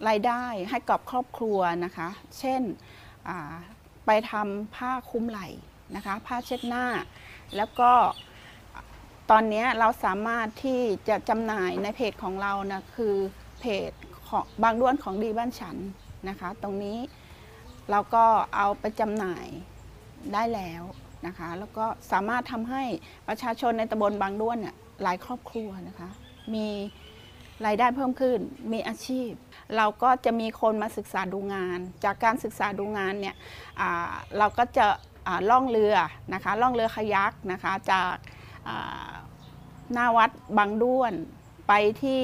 [0.09, 2.09] รายได้ให้กับครอบครัวนะคะ
[2.39, 2.63] เช่น
[4.07, 5.49] ไปทำผ้าคลุมไหล่
[5.97, 6.85] นะคะ ผ้าเช็ดหน้า
[7.57, 7.93] แล้วก็
[9.35, 13.15] ตอนนี้เราสามารถที่จะจำหน่ายในเพจของเรานะคือ
[13.61, 13.91] เพจ
[14.29, 15.77] ของบางด้วนของดีบ้านฉัน
[16.29, 16.99] นะคะ ตรงนี้
[17.91, 18.25] เราก็
[18.57, 19.47] เอาไปจำหน่าย
[20.33, 20.83] ได้แล้ว
[21.27, 22.83] นะคะ แล้วก็สามารถทำให้
[23.29, 26.09] ประชาชนในตำบลบางด้วนเนี่ยหลายครอบครัวนะคะ
[26.55, 26.67] มี
[27.67, 28.39] รายได้เพิ่มขึ้น
[28.73, 29.31] มีอาชีพ
[29.77, 33.37] เราก็จะมีคนมาศึกษาดูงาน จากการศึกษาดูงานเนี่ย
[34.39, 34.87] เราก็จะ
[35.51, 35.97] ล่องเรือ
[36.35, 38.15] นะคะ ล่องเรือขยักนะคะ จาก
[39.93, 41.13] หน้าวัดบางด้วน
[41.69, 41.73] ไป
[42.03, 42.23] ที่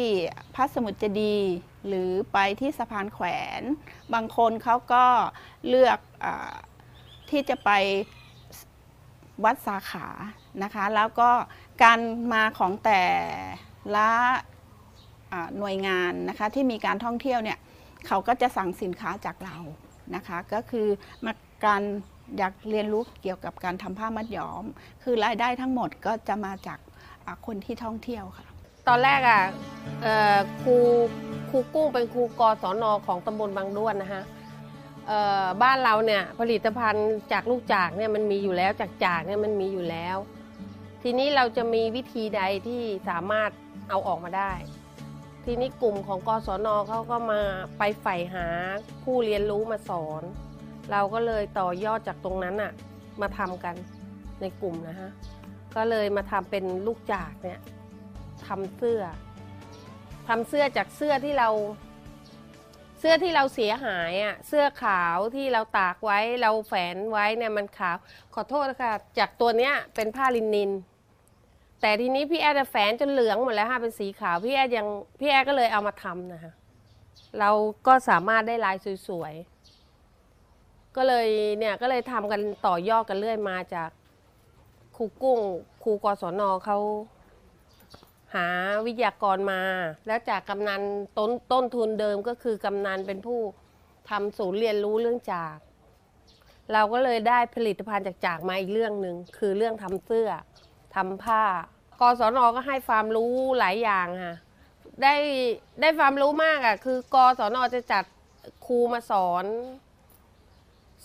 [0.55, 1.55] พระสมุทรเจดีย์
[1.87, 3.27] หรือไปที่สะพานแขว
[3.61, 3.63] น
[4.15, 5.05] บางคนเขาก็
[5.69, 6.27] เลือกอ
[7.31, 7.71] ที่จะไป
[9.45, 10.07] วัดสาขา
[10.63, 11.31] นะคะ แล้วก็
[11.83, 12.01] การ
[12.33, 13.03] มาของแต่
[13.97, 14.11] ละ
[15.59, 17.59] หน่วยงานนะคะที่มีการท่องเที่ยวเนี่ย
[18.07, 19.57] เขาก็จะสั่งสินค้าจากเรา
[20.15, 20.89] นะคะ ก็คือ
[21.25, 21.33] มา
[21.67, 21.83] การ
[22.39, 24.65] อยากเรียนรู้เกี่ยวกับการทำผ้ามัดย้อม
[25.03, 26.79] คือรายได้ทั้งหมดก็จะมาจาก
[27.47, 28.47] คนที่ท่องเที่ยวค่ะ
[28.89, 29.43] ตอนแรกอะ
[30.62, 30.76] ครู
[31.51, 34.22] ครูกุ้งเป็นครูกศนของตำบลบางด้วนนะคะ
[35.62, 40.16] บ้านเราเนี่ยผลิตภัณฑ์จากลูกจากเนี่ยมันมีอยู่แล้วจากจากเนี่ยมันมีอยู่แล้ว
[41.03, 43.51] ทีนี้เราจะมีวิธีใดที่สามารถ
[43.89, 44.53] เอาออกมาได้
[45.45, 47.41] ทีนี้กลุ่มของกศนเขาก็มา
[47.79, 48.47] ไปใฝ่หา
[49.03, 50.22] ผู้เรียนรู้มาสอน
[50.91, 52.72] เราก็เลยต่อยอดจากตรงนั้นอะ
[53.20, 53.74] มาทำกัน
[54.41, 55.11] ในกลุ่มนะฮะ
[55.79, 57.61] ก็เลยมาทำเป็นลูกจากเนี่ย
[58.47, 59.03] ทำเสื้อ
[60.29, 61.49] ทำเสื้อจากเสื้อที่เรา
[62.99, 67.97] เสื้อที่เราเสียหายอะเสื้อขาวที่เราตากไว้เราแฝนไว้เนี่ยมันขาว
[68.35, 70.70] ขอโทษนะคะจากตัวเนี้ยเป็นผ้าลินิน
[71.81, 74.87] แต่ทีนี้พี่แอดจะแฝนจนเหลืองหมดแล้วค่ะเป็นสีขาวพี่แอดยัง
[75.20, 76.53] พี่แอดก็เลยเอามาทำนะคะ
[77.39, 77.51] เรา
[77.87, 78.76] ก็สามารถได้ลาย
[79.09, 83.91] สวยๆก็เลยเนี่ยก็เลยทำกันต่อยอดกันเรื่อยมาจาก
[84.99, 85.41] ครูกุ้ง
[85.85, 86.79] ครูกศนเขา
[88.35, 88.47] หา
[88.87, 89.61] วิทยากรมา
[90.07, 90.83] แล้วจากกำนัน
[91.19, 93.41] ต้นต้นทุนเดิมก็คือกำนันเป็นผู้
[94.11, 95.57] ทำศูนย์เรียนรู้เรื่องจาก
[96.73, 100.31] เราก็เลยได้ผลิตภัณฑ์จากจากมาอีกเรื่องหนึ่งคือเรื่องทำเสื้อ
[100.95, 101.45] ทำผ้า
[102.01, 104.37] กศนก็ให้ความรู้หลายอย่างค่ะ
[105.03, 105.15] ได้
[105.81, 108.05] ได้ความรู้มากอะคือกศนจะจัด
[108.67, 109.45] ครูมาสอน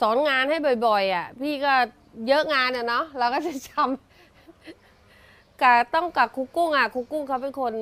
[0.02, 1.74] สอนงานให้บ่อยๆอะ พี่ก็
[2.28, 7.74] เยอะงานอะเนาะเราก็จะจำกับต้องกับครูกุ้งอะครูกุ้งเขาเป็นคน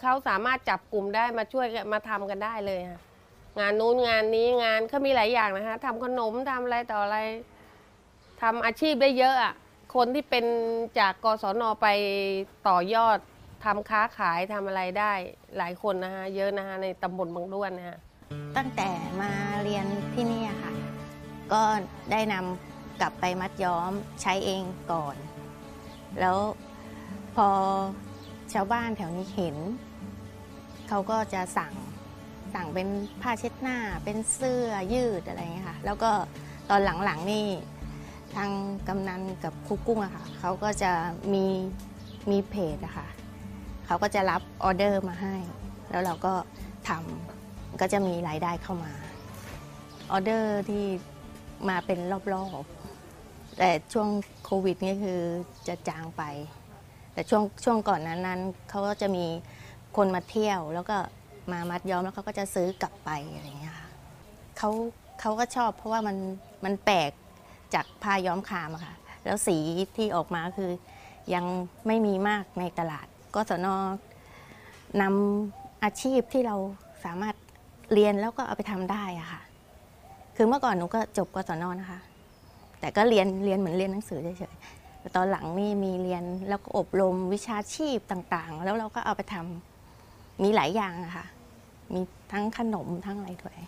[0.00, 3.00] เขาสามารถจับกลุ่มได้มาช่วยมาทำกันได้เลยค่ะ
[3.58, 7.18] งานนู้นงานนี้งานเขามีหลายอย่างนะคะทำขนมทำอะไรต่ออะไร
[8.42, 9.54] ทำอาชีพได้เยอะอะ
[9.94, 10.44] คนที่เป็น
[10.98, 11.86] จากกศนไป
[12.68, 13.18] ต่อยอด
[13.64, 15.12] ทำค้าขายทำอะไรได้
[15.58, 17.98] หลายคนนะคะเยอะนะคะในตำบลบางด้วนนะคะ
[18.56, 18.90] ตั้งแต่
[19.20, 19.30] มา
[19.62, 20.72] เรียนที่นี่ค่ะ
[21.52, 21.62] ก็
[22.12, 23.90] ได้นำ กลับไปมัดย้อม
[24.22, 25.16] ใช้เองก่อน
[26.20, 26.36] แล้ว
[27.34, 27.48] พอ
[28.52, 29.56] ชาวบ้านแถวนี้เห็น
[30.88, 31.74] เขาก็จะสั่ง
[32.54, 32.88] สั่งเป็น
[33.22, 36.10] ผ้าเช็ดหน้า เป็นเสื้อยืดอะไรเงี้ยค่ะ แล้วก็
[36.70, 37.46] ตอนหลังๆนี่
[38.34, 38.50] ทาง
[38.88, 40.92] กำนันกับครูกุ้งอะค่ะ เขาก็จะ
[41.32, 41.46] มี
[42.30, 43.08] มีเพจอะค่ะ
[43.86, 45.36] เขาก็จะรับออเดอร์มาให้
[45.90, 46.34] แล้วเราก็
[46.88, 48.92] ทำก็จะมีรายได้เข้ามา
[50.12, 50.84] ออเดอร์ที่
[51.68, 51.98] มาเป็น
[52.34, 52.77] รอบๆ
[53.58, 54.08] แต่ช่วง
[54.44, 55.20] โควิดนี่คือ
[55.68, 56.22] จะจางไป
[57.12, 59.24] แต่ช่วงช่วงก่อนนั้นนั้นเขาก็จะมี
[59.96, 60.96] คนมาเที่ยว แล้วก็
[61.52, 63.88] มามัดย้อมแล้วเขาก็จะซื้อกลับไปอะไรอย่างเงี้ยค่ะ
[64.58, 64.70] เขา
[65.20, 66.16] เขาก็ชอบเพราะว่ามัน
[66.64, 67.10] มันแปลก
[67.74, 68.94] จากผ้าย้อมคามอะค่ะ
[69.24, 69.56] แล้วสี
[69.96, 70.70] ที่ออกมาคือ
[71.34, 71.44] ยัง
[71.86, 73.66] ไม่มีมากในตลาดก็สน
[75.02, 76.56] นำอาชีพที่เรา
[77.04, 77.34] สามารถ
[77.92, 79.42] เรียนแล้วก็เอาไปทำได้อะค่ะ
[80.36, 82.00] คือเมื่อก่อนหนูก็จบกศนนะคะ
[82.80, 91.26] แต่ก็เรียนเรียนเหมือนเรียนหนังสือเฉยๆแต่ตอนหลังนี่มีเรียนแล้วก็อบรมวิชาชีพต่างๆ แล้วเราก็เอาไปทำมีหลายอย่างอะค่ะ
[91.92, 92.00] มี
[92.32, 93.58] ทั้งขนมทั้งอะไรด้วย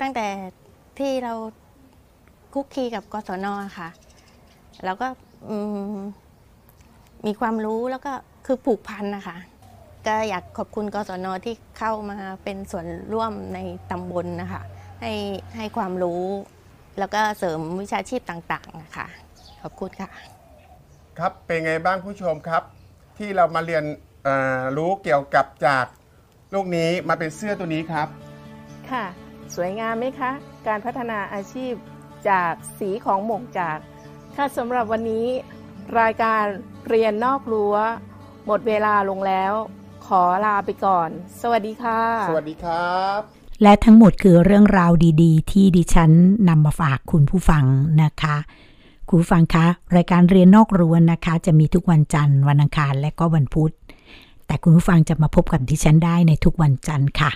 [0.00, 0.26] ตั้งแต่
[0.98, 1.34] ที่เรา
[2.52, 3.46] คุกคีกับกศน
[3.78, 3.88] ค่ะ
[4.84, 5.06] แล้วก็
[5.98, 6.00] ม
[7.26, 8.12] มีความรู้แล้วก็
[8.46, 9.36] คือผูกพันนะคะ
[10.06, 13.58] ก็อยากขอบคุณกศนที่เข้ามาเป็นส่วนร่วมใน
[13.90, 14.62] ตำบลนะคะ
[15.00, 15.12] ให้
[15.56, 16.22] ให้ความรู้
[16.98, 19.06] แล้วก็เสริมวิชาชีพต่างๆนะคะ
[19.62, 20.10] ขอบคุณค่ะ
[21.18, 22.62] ครับเป็นไงบ้างผู้ชมครับ
[23.18, 23.84] ที่เรามาเรียน
[24.24, 25.84] เอ่อรู้เกี่ยวกับจาก
[26.54, 28.08] ลูกนี้มาเป็นเสื้อตัวนี้ครับ
[28.90, 29.04] ค่ะ
[29.56, 30.30] สวยงามไหมคะ
[30.66, 31.72] การพัฒนาอาชีพ
[32.28, 33.78] จากสีของหมกจาก
[34.36, 35.26] ค่ะสำหรับวันนี้
[36.00, 36.44] รายการ
[36.88, 37.76] เรียนนอกรั้ว
[38.46, 39.52] หมดเวลาลงแล้ว
[40.06, 41.08] ขอลาไปก่อน
[41.40, 44.92] สวัสดีค่ะ สวัสดีครับ และทั้งหมดคือเรื่องราว
[45.22, 46.10] ดีๆ ที่ดิฉัน
[46.48, 47.64] นำมาฝากคุณผู้ฟัง
[48.02, 48.36] นะคะ
[49.08, 53.72] คุณผู้ฟังคะรายการเรียนนอกรั้วนะคะ จะมีทุกวันจันทร์วันอังคารและก็วันพุธ
[54.46, 57.30] แต่คุณผู้ฟังจะมาพบกับดิฉันได้ในทุกวันจันทร์ค่ะ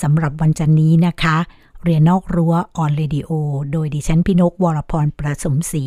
[0.00, 1.36] สำหรับวันจันทร์นี้นะคะ
[1.84, 3.30] เรียนนอกรั้ว On Radio
[3.72, 5.84] โดยดิฉันพี่นกวรพรประสมศรี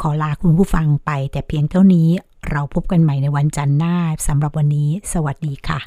[0.00, 2.08] ขอลาคุณผู้ฟังไป แต่เพียงเท่านี้
[2.50, 3.96] เราพบกันใหม่ในวันจันทร์หน้า
[4.26, 5.80] สำหรับวันนี้ สวัสดีค่ะ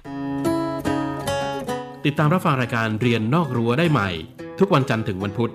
[2.08, 4.10] ติดตามรับฟังรายการเรียนนอกรั้วได้ใหม่
[4.60, 5.52] ทุกวันจันทร์ถึงวันพุธ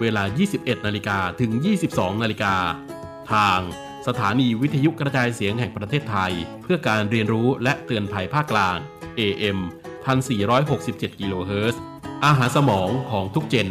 [0.00, 0.22] เวลา
[0.54, 1.50] 21 นาฬิกาถึง
[1.86, 2.54] 22 นาฬิกา
[3.32, 3.60] ทาง
[4.06, 8.76] สถานีวิทยุกระจายเสียงแห่งประเทศไทย เพื่อการเรียนรู้และเตือนภัยภาคกลาง
[9.18, 9.58] AM
[10.38, 11.80] 1467 กิโลเฮิรตซ์
[12.24, 13.68] อาหารสมองของทุกเจน